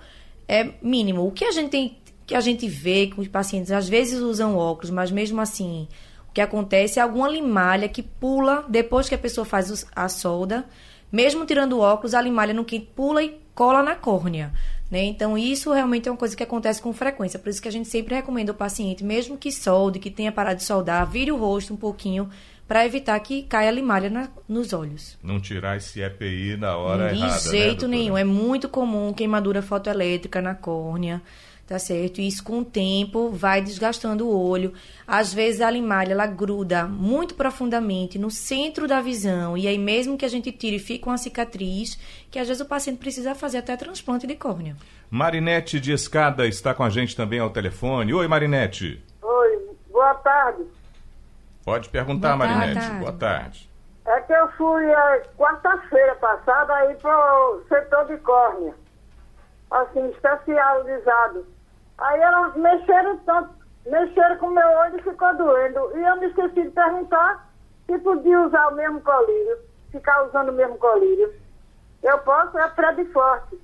é 0.47 0.71
mínimo. 0.81 1.27
O 1.27 1.31
que 1.31 1.45
a 1.45 1.51
gente 1.51 1.69
tem, 1.69 1.97
que 2.25 2.33
a 2.33 2.41
gente 2.41 2.67
vê 2.67 3.07
com 3.07 3.21
os 3.21 3.27
pacientes, 3.27 3.71
às 3.71 3.89
vezes 3.89 4.19
usam 4.19 4.57
óculos, 4.57 4.89
mas 4.89 5.11
mesmo 5.11 5.41
assim, 5.41 5.87
o 6.29 6.31
que 6.31 6.41
acontece 6.41 6.99
é 6.99 7.01
alguma 7.01 7.27
limalha 7.27 7.89
que 7.89 8.01
pula 8.01 8.65
depois 8.69 9.09
que 9.09 9.15
a 9.15 9.19
pessoa 9.19 9.45
faz 9.45 9.85
a 9.95 10.07
solda, 10.07 10.65
mesmo 11.11 11.45
tirando 11.45 11.73
o 11.73 11.79
óculos, 11.79 12.13
a 12.13 12.21
limalha 12.21 12.53
no 12.53 12.63
que 12.63 12.79
pula 12.79 13.23
e 13.23 13.39
cola 13.53 13.83
na 13.83 13.95
córnea. 13.95 14.53
Né? 14.89 15.03
Então, 15.03 15.37
isso 15.37 15.71
realmente 15.71 16.07
é 16.07 16.11
uma 16.11 16.17
coisa 16.17 16.35
que 16.35 16.43
acontece 16.43 16.81
com 16.81 16.91
frequência. 16.91 17.37
Por 17.37 17.49
isso 17.49 17.61
que 17.61 17.67
a 17.67 17.71
gente 17.71 17.87
sempre 17.87 18.15
recomenda 18.15 18.51
ao 18.51 18.57
paciente, 18.57 19.03
mesmo 19.03 19.37
que 19.37 19.51
solde, 19.51 19.99
que 19.99 20.09
tenha 20.09 20.31
parado 20.31 20.57
de 20.57 20.63
soldar, 20.63 21.07
vire 21.09 21.31
o 21.31 21.37
rosto 21.37 21.73
um 21.73 21.77
pouquinho 21.77 22.29
para 22.67 22.85
evitar 22.85 23.19
que 23.19 23.41
caia 23.43 23.71
limalha 23.71 24.11
na, 24.11 24.29
nos 24.47 24.73
olhos. 24.73 25.17
Não 25.23 25.39
tirar 25.39 25.77
esse 25.77 26.01
EPI 26.01 26.55
na 26.55 26.77
hora 26.77 27.09
de 27.09 27.19
errada, 27.19 27.41
De 27.41 27.49
jeito 27.49 27.87
né, 27.87 27.97
nenhum. 27.97 28.17
É 28.17 28.23
muito 28.23 28.69
comum 28.69 29.11
queimadura 29.11 29.61
fotoelétrica 29.61 30.39
na 30.39 30.53
córnea, 30.53 31.19
tá 31.69 31.77
certo? 31.77 32.19
E 32.19 32.27
isso 32.27 32.43
com 32.43 32.59
o 32.59 32.65
tempo 32.65 33.29
vai 33.29 33.61
desgastando 33.61 34.27
o 34.27 34.49
olho. 34.49 34.73
Às 35.05 35.31
vezes 35.31 35.61
a 35.61 35.69
limalha 35.69 36.13
ela 36.13 36.25
gruda 36.25 36.85
muito 36.87 37.35
profundamente 37.35 38.17
no 38.17 38.31
centro 38.31 38.87
da 38.87 38.99
visão 39.01 39.55
e 39.55 39.67
aí 39.67 39.77
mesmo 39.77 40.17
que 40.17 40.25
a 40.25 40.27
gente 40.27 40.51
tire 40.51 40.79
fica 40.79 41.07
uma 41.11 41.17
cicatriz 41.19 41.95
que 42.31 42.39
às 42.39 42.47
vezes 42.47 42.59
o 42.59 42.65
paciente 42.65 42.97
precisa 42.97 43.35
fazer 43.35 43.59
até 43.59 43.77
transplante 43.77 44.25
de 44.25 44.35
córnea. 44.35 44.75
Marinete 45.11 45.79
de 45.79 45.91
Escada 45.91 46.47
está 46.47 46.73
com 46.73 46.83
a 46.83 46.89
gente 46.89 47.15
também 47.15 47.39
ao 47.39 47.51
telefone. 47.51 48.15
Oi, 48.15 48.27
Marinete. 48.27 49.03
Oi, 49.21 49.69
boa 49.91 50.15
tarde. 50.15 50.63
Pode 51.63 51.87
perguntar, 51.89 52.35
Boa 52.35 52.47
Marinete. 52.47 52.79
tarde. 52.79 52.99
Boa 52.99 53.13
tarde. 53.13 53.69
É 54.07 54.21
que 54.21 54.33
eu 54.33 54.47
fui 54.53 54.83
é, 54.85 55.19
quarta-feira 55.37 56.15
passada 56.15 56.73
aí 56.73 56.95
pro 56.95 57.63
setor 57.69 58.07
de 58.07 58.17
córnea, 58.17 58.73
assim, 59.69 60.09
especializado. 60.09 61.45
Aí 61.99 62.19
elas 62.19 62.55
mexeram 62.55 63.17
tanto, 63.19 63.49
mexeram 63.85 64.37
com 64.37 64.49
meu 64.49 64.67
olho 64.67 64.97
e 64.97 65.03
ficou 65.03 65.35
doendo. 65.35 65.97
E 65.97 66.03
eu 66.03 66.17
me 66.17 66.27
esqueci 66.27 66.63
de 66.63 66.69
perguntar 66.69 67.49
se 67.85 67.97
podia 67.99 68.41
usar 68.41 68.67
o 68.69 68.75
mesmo 68.75 69.01
colírio, 69.01 69.57
ficar 69.91 70.27
usando 70.27 70.49
o 70.49 70.53
mesmo 70.53 70.77
colírio. 70.77 71.33
Eu 72.03 72.17
posso, 72.19 72.57
é 72.57 72.67
prédio 72.69 73.11
forte. 73.11 73.57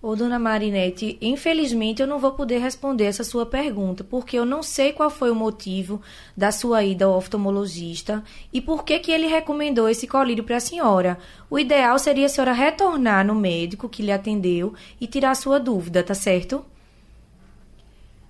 Ô, 0.00 0.14
dona 0.14 0.38
Marinete, 0.38 1.18
infelizmente 1.20 2.00
eu 2.00 2.06
não 2.06 2.20
vou 2.20 2.30
poder 2.30 2.58
responder 2.58 3.06
essa 3.06 3.24
sua 3.24 3.44
pergunta, 3.44 4.04
porque 4.04 4.38
eu 4.38 4.44
não 4.44 4.62
sei 4.62 4.92
qual 4.92 5.10
foi 5.10 5.28
o 5.28 5.34
motivo 5.34 6.00
da 6.36 6.52
sua 6.52 6.84
ida 6.84 7.06
ao 7.06 7.16
oftalmologista 7.16 8.22
e 8.52 8.60
por 8.60 8.84
que, 8.84 9.00
que 9.00 9.10
ele 9.10 9.26
recomendou 9.26 9.88
esse 9.88 10.06
colírio 10.06 10.44
para 10.44 10.58
a 10.58 10.60
senhora. 10.60 11.18
O 11.50 11.58
ideal 11.58 11.98
seria 11.98 12.26
a 12.26 12.28
senhora 12.28 12.52
retornar 12.52 13.26
no 13.26 13.34
médico 13.34 13.88
que 13.88 14.04
lhe 14.04 14.12
atendeu 14.12 14.72
e 15.00 15.08
tirar 15.08 15.34
sua 15.34 15.58
dúvida, 15.58 16.00
tá 16.04 16.14
certo? 16.14 16.64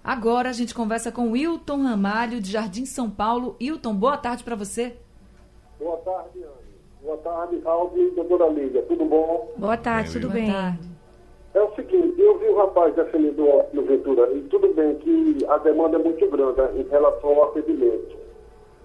Agora 0.02 0.48
a 0.48 0.52
gente 0.52 0.74
conversa 0.74 1.12
com 1.12 1.32
Wilton 1.32 1.82
Ramalho, 1.82 2.40
de 2.40 2.50
Jardim 2.52 2.86
São 2.86 3.10
Paulo. 3.10 3.56
Wilton, 3.60 3.94
boa 3.94 4.16
tarde 4.16 4.42
para 4.44 4.56
você. 4.56 4.96
Boa 5.78 5.96
tarde, 5.98 6.38
Anne. 6.38 6.68
Boa 7.02 7.16
tarde, 7.18 7.60
Raul 7.64 7.92
e 7.96 8.10
doutora 8.12 8.48
Lídia. 8.48 8.82
Tudo 8.82 9.04
bom? 9.04 9.52
Boa 9.56 9.76
tarde, 9.76 10.12
tudo 10.12 10.28
Boa 10.28 10.34
bem? 10.40 10.50
tarde. 10.50 10.88
É 11.54 11.62
o 11.62 11.74
seguinte, 11.74 12.20
eu 12.20 12.38
vi 12.38 12.46
o 12.46 12.56
rapaz 12.56 12.94
defendendo 12.94 13.40
o 13.42 13.48
óculos 13.58 13.86
Ventura, 13.86 14.32
e 14.32 14.40
tudo 14.42 14.72
bem 14.74 14.94
que 14.96 15.44
a 15.48 15.58
demanda 15.58 15.96
é 15.96 16.02
muito 16.02 16.28
grande 16.30 16.60
em 16.80 16.88
relação 16.88 17.30
ao 17.30 17.44
atendimento. 17.50 18.16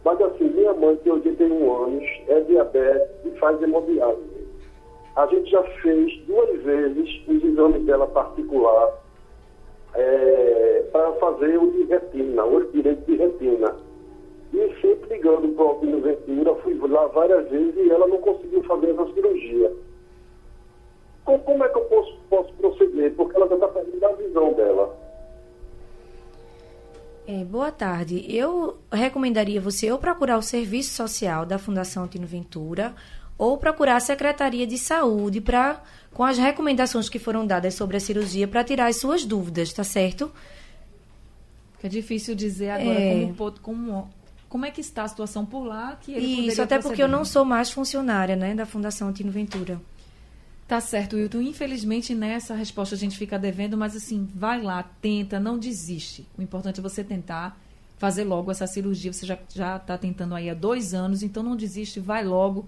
Mas 0.04 0.19
assim, 0.21 0.45
minha 0.49 0.73
mãe 0.73 0.95
tem 0.97 1.12
81 1.12 1.84
anos, 1.86 2.04
é 2.28 2.39
diabetes 2.41 3.26
e 3.26 3.32
faz 3.38 3.62
hemodiálise. 3.62 4.47
A 5.15 5.28
gente 5.28 5.52
já 5.52 5.62
fez 5.82 6.19
duas 6.26 6.63
vezes 6.63 7.21
os 7.28 7.43
exames 7.43 7.86
dela 7.86 8.08
particular 8.08 9.03
para 10.91 11.12
fazer 11.13 11.58
o 11.58 11.71
de 11.71 11.84
retina, 11.84 12.45
o 12.45 12.63
direito 12.71 13.06
de 13.06 13.15
retina. 13.15 13.75
E 14.53 14.82
sempre 14.82 15.15
ligando 15.15 15.56
para 15.56 15.65
o 15.65 15.69
Albino 15.69 16.01
Ventura, 16.01 16.56
fui 16.56 16.77
lá 16.88 17.08
várias 17.08 17.49
vezes 17.49 17.75
e 17.75 17.89
ela 17.89 18.08
não 18.08 18.17
conseguiu 18.19 18.63
fazer 18.63 18.91
essa 18.91 19.13
cirurgia. 19.13 19.71
Como 21.25 21.63
é 21.63 21.69
que 21.69 21.77
eu 21.77 21.86
posso, 21.86 22.17
posso 22.29 22.53
proceder? 22.53 23.13
Porque 23.15 23.36
ela 23.36 23.47
já 23.47 23.56
está 23.56 23.67
perdendo 23.69 24.06
a 24.06 24.12
visão 24.13 24.53
dela. 24.53 25.03
É, 27.25 27.43
boa 27.45 27.71
tarde. 27.71 28.25
Eu 28.27 28.77
recomendaria 28.91 29.62
você 29.62 29.89
ou 29.91 29.97
procurar 29.97 30.38
o 30.38 30.41
serviço 30.41 30.93
social 30.93 31.45
da 31.45 31.58
Fundação 31.58 32.08
Tino 32.08 32.27
Ventura 32.27 32.93
ou 33.38 33.58
procurar 33.58 33.96
a 33.98 34.00
Secretaria 34.00 34.65
de 34.67 34.78
Saúde 34.78 35.41
para 35.41 35.82
com 36.13 36.24
as 36.24 36.38
recomendações 36.38 37.10
que 37.10 37.17
foram 37.17 37.46
dadas 37.46 37.74
sobre 37.74 37.98
a 37.98 38.00
cirurgia 38.00 38.48
para 38.48 38.63
tirar 38.63 38.88
as 38.88 38.98
suas 38.98 39.26
dúvidas, 39.26 39.74
tá 39.74 39.84
certo? 39.84 40.32
É 41.82 41.89
difícil 41.89 42.34
dizer 42.34 42.69
agora 42.69 43.00
É. 43.00 43.34
como, 43.36 43.52
como, 43.62 44.10
como 44.48 44.65
é 44.65 44.72
que 44.72 44.80
está 44.80 45.04
a 45.04 45.08
situação 45.08 45.46
por 45.46 45.65
lá 45.65 45.98
que 46.00 46.13
ele 46.13 46.48
Isso, 46.48 46.62
até 46.62 46.80
porque 46.80 47.04
eu 47.04 47.08
não 47.10 47.26
sou 47.26 47.43
mais 47.43 47.72
funcionária, 47.72 48.36
né, 48.36 48.56
da 48.56 48.65
Fundação 48.65 49.12
Tino 49.12 49.32
Ventura. 49.32 49.82
Tá 50.65 50.80
certo, 50.80 51.17
Wilton. 51.17 51.41
Infelizmente, 51.41 52.15
nessa 52.15 52.56
resposta 52.56 52.96
a 52.96 52.98
gente 52.98 53.17
fica 53.17 53.38
devendo, 53.38 53.78
mas 53.78 53.96
assim, 53.98 54.30
vai 54.34 54.62
lá, 54.62 54.82
tenta, 55.02 55.39
não 55.39 55.58
desiste. 55.60 56.26
O 56.38 56.41
importante 56.41 56.80
é 56.80 56.84
você 56.84 57.04
tentar 57.04 57.60
fazer 57.98 58.24
logo 58.24 58.50
essa 58.50 58.65
cirurgia. 58.65 59.12
Você 59.12 59.26
já 59.26 59.38
já 59.54 59.76
está 59.76 59.98
tentando 59.98 60.34
aí 60.34 60.50
há 60.50 60.54
dois 60.54 60.93
anos, 60.93 61.22
então 61.22 61.43
não 61.43 61.56
desiste, 61.56 62.00
vai 62.00 62.24
logo, 62.24 62.65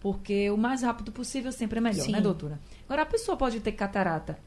porque 0.00 0.50
o 0.50 0.56
mais 0.56 0.82
rápido 0.82 1.12
possível 1.12 1.52
sempre 1.52 1.78
é 1.78 1.80
melhor, 1.80 2.04
Sim. 2.04 2.12
né, 2.12 2.20
doutora? 2.20 2.58
Agora, 2.88 3.02
a 3.02 3.06
pessoa 3.06 3.36
pode 3.36 3.60
ter 3.60 3.72
catarata 3.72 4.38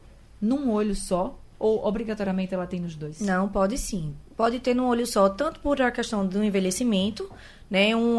num 0.42 0.72
olho 0.72 0.96
só 0.96 1.40
ou 1.64 1.86
obrigatoriamente 1.86 2.54
ela 2.54 2.68
tem 2.68 2.82
nos 2.82 2.94
dois? 2.94 3.22
Não, 3.22 3.48
pode 3.48 3.78
sim. 3.78 4.14
Pode 4.36 4.60
ter 4.60 4.74
no 4.74 4.86
olho 4.86 5.08
só, 5.08 5.30
tanto 5.30 5.62
por 5.62 5.82
a 5.82 5.92
questão 5.92 6.28
do 6.28 6.44
envelhecimento, 6.44 7.32
né? 7.70 7.96
Um 7.96 8.18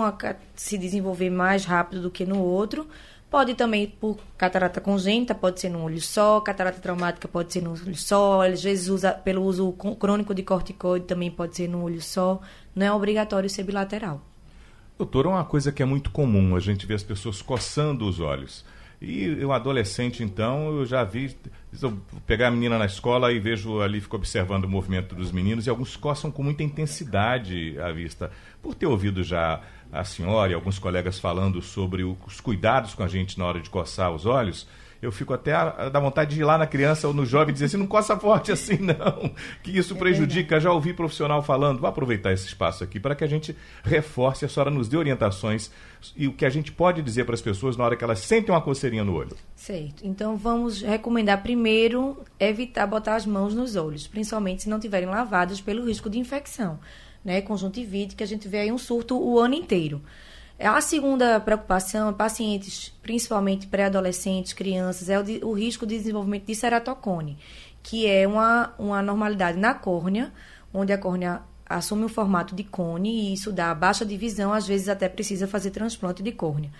se 0.55 0.79
desenvolver 0.79 1.29
mais 1.29 1.67
rápido 1.67 2.01
do 2.01 2.11
que 2.11 2.25
no 2.25 2.41
outro. 2.41 2.89
Pode 3.29 3.55
também 3.55 3.89
por 3.89 4.17
catarata 4.39 4.81
congênita, 4.81 5.35
pode 5.35 5.61
ser 5.61 5.69
num 5.69 5.83
olho 5.83 6.01
só. 6.01 6.41
Catarata 6.41 6.81
traumática 6.81 7.29
pode 7.29 7.53
ser 7.53 7.61
num 7.61 7.73
olho 7.73 7.97
só. 7.97 8.41
Às 8.41 8.63
vezes 8.63 8.89
usa 8.89 9.13
pelo 9.13 9.43
uso 9.43 9.73
crônico 9.73 10.33
de 10.35 10.43
corticoide 10.43 11.05
também 11.05 11.31
pode 11.31 11.57
ser 11.57 11.69
num 11.69 11.83
olho 11.83 12.01
só. 12.01 12.41
Não 12.75 12.87
é 12.87 12.93
obrigatório 12.93 13.51
ser 13.51 13.65
bilateral. 13.65 14.23
Doutor, 14.97 15.27
uma 15.27 15.45
coisa 15.45 15.73
que 15.73 15.83
é 15.83 15.87
muito 15.87 16.11
comum, 16.11 16.55
a 16.55 16.61
gente 16.61 16.87
vê 16.87 16.95
as 16.95 17.03
pessoas 17.03 17.43
coçando 17.43 18.07
os 18.07 18.21
olhos. 18.21 18.65
E 19.03 19.45
um 19.45 19.53
adolescente, 19.53 20.23
então, 20.23 20.69
eu 20.79 20.87
já 20.87 21.03
vi. 21.03 21.37
Eu 21.83 21.99
pegar 22.27 22.49
a 22.49 22.51
menina 22.51 22.79
na 22.79 22.87
escola 22.87 23.33
e 23.33 23.41
vejo 23.41 23.81
ali, 23.81 24.01
fico 24.01 24.17
observando 24.17 24.65
o 24.65 24.69
movimento 24.69 25.15
dos 25.15 25.33
meninos, 25.33 25.67
e 25.67 25.71
alguns 25.71 25.97
coçam 25.97 26.31
com 26.31 26.45
muita 26.45 26.63
intensidade 26.63 27.77
à 27.81 27.91
vista. 27.91 28.31
Por 28.63 28.75
ter 28.75 28.87
ouvido 28.87 29.25
já 29.25 29.61
a 29.93 30.05
senhora 30.05 30.53
e 30.53 30.55
alguns 30.55 30.79
colegas 30.79 31.19
falando 31.19 31.61
sobre 31.61 32.05
os 32.05 32.41
cuidados 32.41 32.95
com 32.95 33.03
a 33.03 33.09
gente 33.09 33.39
na 33.39 33.45
hora 33.45 33.61
de 33.61 33.69
coçar 33.71 34.13
os 34.13 34.25
olhos, 34.25 34.67
eu 35.05 35.13
fico 35.13 35.35
até 35.35 35.53
a, 35.53 35.69
a 35.69 35.89
dar 35.89 36.01
vontade 36.01 36.35
de 36.35 36.41
ir 36.41 36.45
lá 36.45 36.57
na 36.57 36.67
criança 36.67 37.07
ou 37.07 37.13
no 37.13 37.27
jovem 37.27 37.51
e 37.51 37.53
dizer 37.53 37.67
assim, 37.67 37.77
não 37.77 37.87
coça 37.87 38.19
forte 38.19 38.51
assim 38.51 38.79
não, 38.81 39.31
que 39.63 39.77
isso 39.77 39.95
prejudica. 39.95 40.59
Já 40.59 40.73
ouvi 40.73 40.95
profissional 40.95 41.43
falando, 41.43 41.81
vou 41.81 41.89
aproveitar 41.89 42.33
esse 42.33 42.47
espaço 42.47 42.83
aqui 42.83 42.99
para 42.99 43.15
que 43.15 43.23
a 43.23 43.27
gente 43.27 43.55
reforce, 43.83 44.45
a 44.45 44.49
senhora 44.49 44.71
nos 44.71 44.89
dê 44.89 44.97
orientações 44.97 45.71
e 46.17 46.27
o 46.27 46.33
que 46.33 46.47
a 46.47 46.51
gente 46.51 46.73
pode 46.73 47.03
dizer 47.03 47.25
para 47.25 47.35
as 47.35 47.43
pessoas 47.43 47.77
na 47.77 47.85
hora 47.85 47.97
que 47.97 48.05
elas 48.05 48.21
sentem 48.21 48.55
uma 48.55 48.61
coceirinha 48.61 49.05
no 49.05 49.15
olho. 49.15 49.37
Certo. 49.55 50.07
Então 50.07 50.37
vamos 50.37 50.81
recomendar 50.81 51.43
primeiro 51.43 52.19
evitar 52.41 52.87
botar 52.87 53.17
as 53.17 53.27
mãos 53.27 53.55
nos 53.55 53.77
olhos, 53.77 54.07
principalmente 54.07 54.63
se 54.63 54.69
não 54.69 54.81
tiverem 54.81 55.09
lavados 55.09 55.61
pelo 55.61 55.85
risco 55.85 56.09
de 56.09 56.19
infecção, 56.19 56.79
né? 57.23 57.43
Conjuntivite, 57.43 58.17
que 58.17 58.23
a 58.23 58.27
gente 58.27 58.49
vê 58.49 58.61
aí 58.61 58.73
um 58.73 58.79
surto 58.79 59.19
o 59.23 59.39
ano 59.39 59.55
inteiro. 59.55 60.03
A 60.59 60.81
segunda 60.81 61.41
preocupação, 61.41 62.13
pacientes, 62.13 62.93
principalmente 63.03 63.67
pré-adolescentes, 63.67 64.53
crianças, 64.53 65.09
é 65.09 65.19
o, 65.19 65.23
de- 65.23 65.41
o 65.45 65.53
risco 65.53 65.85
de 65.85 65.97
desenvolvimento 65.99 66.47
de 66.47 66.55
ceratocone, 66.55 67.37
que 67.83 68.07
é 68.07 68.27
uma, 68.27 68.73
uma 68.79 68.99
anormalidade 69.01 69.59
na 69.59 69.75
córnea, 69.75 70.33
onde 70.73 70.93
a 70.93 70.99
córnea 70.99 71.43
assume 71.67 72.05
o 72.05 72.09
formato 72.09 72.55
de 72.55 72.63
cone 72.63 73.11
e 73.11 73.35
isso 73.35 73.53
dá 73.53 73.75
baixa 73.75 74.05
de 74.07 74.17
visão, 74.17 74.53
às 74.53 74.67
vezes 74.67 74.89
até 74.89 75.09
precisa 75.09 75.49
fazer 75.49 75.71
transplante 75.71 76.23
de 76.23 76.31
córnea. 76.31 76.71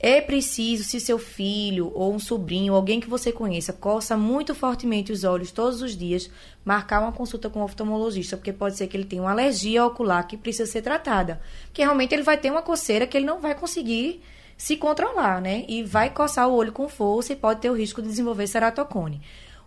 É 0.00 0.20
preciso, 0.20 0.84
se 0.84 1.00
seu 1.00 1.18
filho 1.18 1.90
ou 1.92 2.14
um 2.14 2.20
sobrinho, 2.20 2.74
alguém 2.74 3.00
que 3.00 3.08
você 3.08 3.32
conheça, 3.32 3.72
coça 3.72 4.16
muito 4.16 4.54
fortemente 4.54 5.10
os 5.10 5.24
olhos 5.24 5.50
todos 5.50 5.82
os 5.82 5.96
dias, 5.96 6.30
marcar 6.64 7.00
uma 7.00 7.10
consulta 7.10 7.50
com 7.50 7.60
o 7.60 7.64
oftalmologista, 7.64 8.36
porque 8.36 8.52
pode 8.52 8.76
ser 8.76 8.86
que 8.86 8.96
ele 8.96 9.04
tenha 9.04 9.22
uma 9.22 9.32
alergia 9.32 9.84
ocular 9.84 10.24
que 10.28 10.36
precisa 10.36 10.70
ser 10.70 10.82
tratada. 10.82 11.40
Que 11.72 11.82
realmente 11.82 12.14
ele 12.14 12.22
vai 12.22 12.38
ter 12.38 12.50
uma 12.50 12.62
coceira 12.62 13.08
que 13.08 13.16
ele 13.16 13.26
não 13.26 13.40
vai 13.40 13.56
conseguir 13.56 14.22
se 14.56 14.76
controlar, 14.76 15.40
né? 15.40 15.64
E 15.68 15.82
vai 15.82 16.10
coçar 16.10 16.48
o 16.48 16.54
olho 16.54 16.72
com 16.72 16.88
força 16.88 17.32
e 17.32 17.36
pode 17.36 17.60
ter 17.60 17.70
o 17.70 17.76
risco 17.76 18.00
de 18.00 18.08
desenvolver 18.08 18.46
ceratocone. 18.46 19.20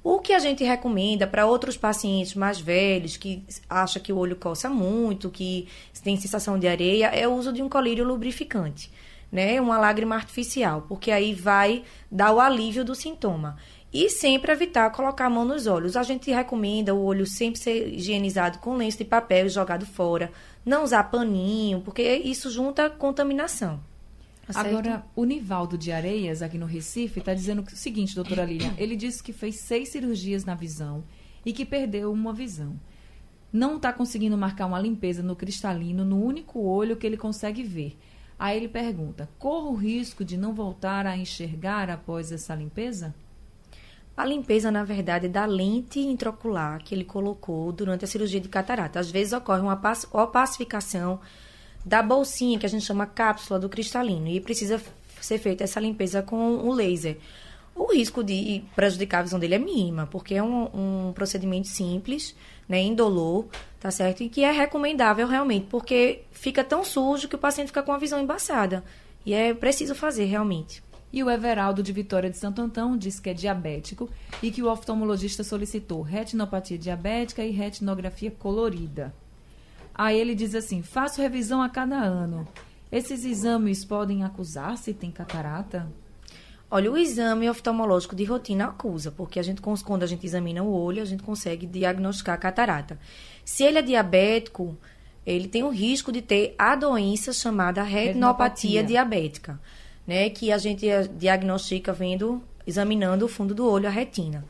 O 0.04 0.20
que 0.20 0.34
a 0.34 0.39
gente 0.39 0.63
recomenda 0.63 1.28
para 1.28 1.46
outros 1.46 1.78
pacientes 1.78 2.34
mais 2.34 2.60
velhos 2.60 3.17
que 3.17 3.44
acha 3.70 4.00
que 4.00 4.12
o 4.12 4.17
olho 4.17 4.36
coça 4.36 4.67
muito, 4.70 5.30
que 5.30 5.67
tem 6.04 6.17
sensação 6.17 6.58
de 6.58 6.67
areia, 6.67 7.08
é 7.08 7.28
o 7.28 7.34
uso 7.34 7.54
de 7.54 7.62
um 7.62 7.70
colírio 7.70 8.04
lubrificante, 8.04 8.91
né? 9.32 9.62
Uma 9.62 9.78
lágrima 9.78 10.15
artificial, 10.15 10.86
porque 10.88 11.12
aí 11.12 11.34
vai 11.34 11.84
dar 12.12 12.34
o 12.34 12.39
alívio 12.39 12.84
do 12.84 12.94
sintoma. 12.94 13.58
E 13.94 14.10
sempre 14.10 14.52
evitar 14.52 14.89
colocar 14.91 15.26
a 15.26 15.30
mão 15.30 15.44
nos 15.44 15.67
olhos. 15.67 15.98
A 15.98 16.04
gente 16.04 16.32
recomenda 16.32 16.96
o 16.96 17.04
olho 17.04 17.26
sempre 17.26 17.60
ser 17.60 17.94
higienizado 17.94 18.60
com 18.60 18.78
lenço 18.78 19.00
de 19.00 19.06
papel 19.06 19.48
e 19.48 19.50
jogado 19.50 19.86
fora. 19.86 20.32
Não 20.65 20.84
usar 20.84 21.04
paninho, 21.06 21.82
porque 21.82 22.02
isso 22.02 22.50
junta 22.50 22.89
contaminação. 22.89 23.82
Tá 24.52 24.62
Agora, 24.62 25.06
o 25.15 25.24
Nivaldo 25.24 25.78
de 25.78 25.91
Areias, 25.91 26.41
aqui 26.41 26.58
no 26.58 26.65
Recife, 26.65 27.20
está 27.20 27.34
dizendo 27.34 27.62
o 27.62 27.70
seguinte, 27.76 28.15
doutora 28.15 28.46
Lilian. 28.46 28.74
Ele 28.80 28.96
disse 28.96 29.22
que 29.22 29.34
fez 29.34 29.60
seis 29.60 29.89
cirurgias 29.89 30.46
na 30.46 30.56
visão 30.56 31.04
e 31.46 31.54
que 31.54 31.65
perdeu 31.65 32.12
uma 32.12 32.34
visão. 32.34 32.80
Não 33.52 33.76
está 33.76 33.91
conseguindo 33.91 34.38
marcar 34.38 34.65
uma 34.65 34.80
limpeza 34.80 35.22
no 35.22 35.36
cristalino 35.36 36.06
no 36.06 36.24
único 36.24 36.62
olho 36.62 36.96
que 36.96 37.06
ele 37.06 37.17
consegue 37.17 37.63
ver. 37.63 37.98
Aí 38.41 38.58
ele 38.58 38.67
pergunta: 38.67 39.30
corro 39.38 39.69
o 39.69 39.75
risco 39.75 40.25
de 40.25 40.36
não 40.36 40.51
voltar 40.51 41.06
a 41.06 41.15
enxergar 41.15 41.91
após 41.91 42.32
essa 42.32 42.56
limpeza? 42.56 43.13
A 44.17 44.25
limpeza, 44.25 44.71
na 44.71 44.84
verdade, 44.84 45.30
da 45.30 45.45
lente 45.45 45.99
intraocular 45.99 46.84
que 46.84 46.95
ele 46.95 47.06
colocou 47.06 47.71
durante 47.71 48.04
a 48.04 48.08
cirurgia 48.08 48.39
de 48.39 48.49
catarata. 48.49 48.99
Às 48.99 49.12
vezes 49.12 49.32
ocorre 49.32 49.62
uma 49.62 49.80
opacificação 50.12 51.19
da 51.86 52.01
bolsinha, 52.01 52.58
que 52.58 52.65
a 52.65 52.69
gente 52.69 52.84
chama 52.84 53.06
cápsula 53.06 53.60
do 53.60 53.69
cristalino, 53.69 54.27
e 54.27 54.41
precisa 54.41 54.82
ser 55.21 55.38
feita 55.38 55.63
essa 55.63 55.80
limpeza 55.80 56.23
com 56.23 56.67
o 56.67 56.73
laser. 56.73 57.19
O 57.75 57.93
risco 57.93 58.23
de 58.23 58.63
prejudicar 58.75 59.19
a 59.19 59.23
visão 59.23 59.39
dele 59.39 59.55
é 59.55 59.60
mínima, 59.60 60.07
porque 60.07 60.36
é 60.36 60.43
um, 60.43 61.07
um 61.10 61.13
procedimento 61.13 61.67
simples, 61.67 62.36
né, 62.67 62.81
indolor, 62.81 63.45
tá 63.79 63.89
certo? 63.89 64.23
E 64.23 64.29
que 64.29 64.43
é 64.43 64.51
recomendável 64.51 65.27
realmente, 65.27 65.67
porque 65.69 66.23
fica 66.31 66.63
tão 66.63 66.84
sujo 66.84 67.27
que 67.27 67.36
o 67.36 67.39
paciente 67.39 67.67
fica 67.67 67.84
com 67.84 67.91
a 67.91 67.97
visão 67.97 68.19
embaçada. 68.19 68.84
E 69.25 69.34
é 69.34 69.53
preciso 69.53 69.95
fazer 69.95 70.25
realmente. 70.25 70.84
E 71.13 71.23
o 71.23 71.29
Everaldo 71.29 71.84
de 71.84 71.91
Vitória 71.91 72.29
de 72.29 72.38
Santo 72.38 72.62
Antão 72.62 72.97
diz 72.97 73.19
que 73.19 73.29
é 73.29 73.34
diabético 73.34 74.10
e 74.41 74.49
que 74.49 74.63
o 74.63 74.71
oftalmologista 74.71 75.43
solicitou 75.43 76.01
retinopatia 76.01 76.77
diabética 76.77 77.43
e 77.43 77.51
retinografia 77.51 78.31
colorida. 78.31 79.13
Aí 79.93 80.17
ele 80.17 80.34
diz 80.34 80.55
assim: 80.55 80.81
faço 80.81 81.21
revisão 81.21 81.62
a 81.62 81.69
cada 81.69 81.97
ano. 81.97 82.47
Esses 82.89 83.25
exames 83.25 83.84
podem 83.84 84.23
acusar 84.23 84.77
se 84.77 84.93
tem 84.93 85.12
catarata? 85.12 85.88
Olha, 86.73 86.89
o 86.89 86.97
exame 86.97 87.49
oftalmológico 87.49 88.15
de 88.15 88.23
rotina 88.23 88.67
acusa, 88.67 89.12
porque 89.12 89.38
a 89.39 89.43
gente, 89.43 89.62
quando 89.62 90.03
a 90.03 90.07
gente 90.07 90.25
examina 90.25 90.63
o 90.63 90.73
olho, 90.73 91.01
a 91.01 91.05
gente 91.05 91.21
consegue 91.21 91.67
diagnosticar 91.67 92.36
a 92.36 92.38
catarata. 92.38 92.97
Se 93.43 93.63
ele 93.63 93.79
é 93.79 93.81
diabético, 93.81 94.77
ele 95.25 95.49
tem 95.49 95.63
o 95.63 95.69
risco 95.69 96.13
de 96.13 96.21
ter 96.21 96.55
a 96.57 96.73
doença 96.75 97.34
chamada 97.34 97.84
retinopatia, 97.84 98.81
retinopatia. 98.81 98.84
diabética 98.84 99.60
né, 100.05 100.29
que 100.29 100.51
a 100.51 100.57
gente 100.57 100.86
diagnostica 101.17 101.93
vendo, 101.93 102.41
examinando 102.65 103.25
o 103.25 103.27
fundo 103.27 103.53
do 103.53 103.69
olho, 103.69 103.88
a 103.88 103.91
retina. 103.91 104.45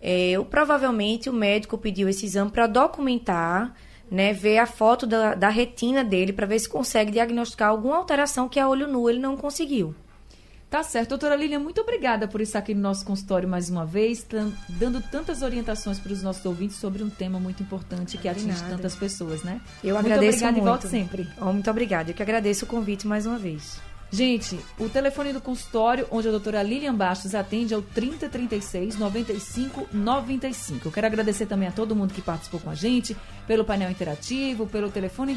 É, 0.00 0.34
provavelmente 0.50 1.30
o 1.30 1.32
médico 1.32 1.78
pediu 1.78 2.08
esse 2.08 2.26
exame 2.26 2.50
para 2.50 2.66
documentar, 2.66 3.74
né, 4.10 4.32
ver 4.32 4.58
a 4.58 4.66
foto 4.66 5.06
da, 5.06 5.34
da 5.34 5.48
retina 5.48 6.04
dele 6.04 6.32
para 6.32 6.46
ver 6.46 6.58
se 6.58 6.68
consegue 6.68 7.10
diagnosticar 7.10 7.70
alguma 7.70 7.96
alteração 7.96 8.48
que 8.48 8.60
a 8.60 8.68
olho 8.68 8.86
nu 8.86 9.08
ele 9.08 9.18
não 9.18 9.36
conseguiu. 9.36 9.94
Tá 10.74 10.82
certo. 10.82 11.10
Doutora 11.10 11.36
Lilian, 11.36 11.60
muito 11.60 11.80
obrigada 11.80 12.26
por 12.26 12.40
estar 12.40 12.58
aqui 12.58 12.74
no 12.74 12.80
nosso 12.80 13.04
consultório 13.04 13.48
mais 13.48 13.70
uma 13.70 13.86
vez, 13.86 14.26
dando 14.68 15.00
tantas 15.00 15.40
orientações 15.40 16.00
para 16.00 16.12
os 16.12 16.20
nossos 16.20 16.44
ouvintes 16.44 16.78
sobre 16.78 17.00
um 17.00 17.08
tema 17.08 17.38
muito 17.38 17.62
importante 17.62 18.18
que 18.18 18.28
atinge 18.28 18.60
tantas 18.64 18.96
pessoas, 18.96 19.44
né? 19.44 19.60
Eu 19.84 19.94
muito 19.94 20.06
agradeço 20.06 20.38
obrigada 20.38 20.52
muito. 20.52 20.64
e 20.64 20.68
volte 20.68 20.88
sempre. 20.88 21.28
Oh, 21.40 21.52
muito 21.52 21.70
obrigada. 21.70 22.10
Eu 22.10 22.14
que 22.16 22.20
agradeço 22.24 22.64
o 22.64 22.68
convite 22.68 23.06
mais 23.06 23.24
uma 23.24 23.38
vez. 23.38 23.80
Gente, 24.10 24.58
o 24.76 24.88
telefone 24.88 25.32
do 25.32 25.40
consultório 25.40 26.08
onde 26.10 26.26
a 26.26 26.32
doutora 26.32 26.60
Lilian 26.60 26.96
Bastos 26.96 27.36
atende 27.36 27.72
é 27.72 27.76
o 27.76 27.82
3036 27.82 28.98
95 28.98 29.86
95. 29.92 30.88
Eu 30.88 30.90
quero 30.90 31.06
agradecer 31.06 31.46
também 31.46 31.68
a 31.68 31.72
todo 31.72 31.94
mundo 31.94 32.12
que 32.12 32.20
participou 32.20 32.58
com 32.58 32.70
a 32.70 32.74
gente, 32.74 33.16
pelo 33.46 33.64
painel 33.64 33.92
interativo, 33.92 34.66
pelo 34.66 34.90
telefone. 34.90 35.36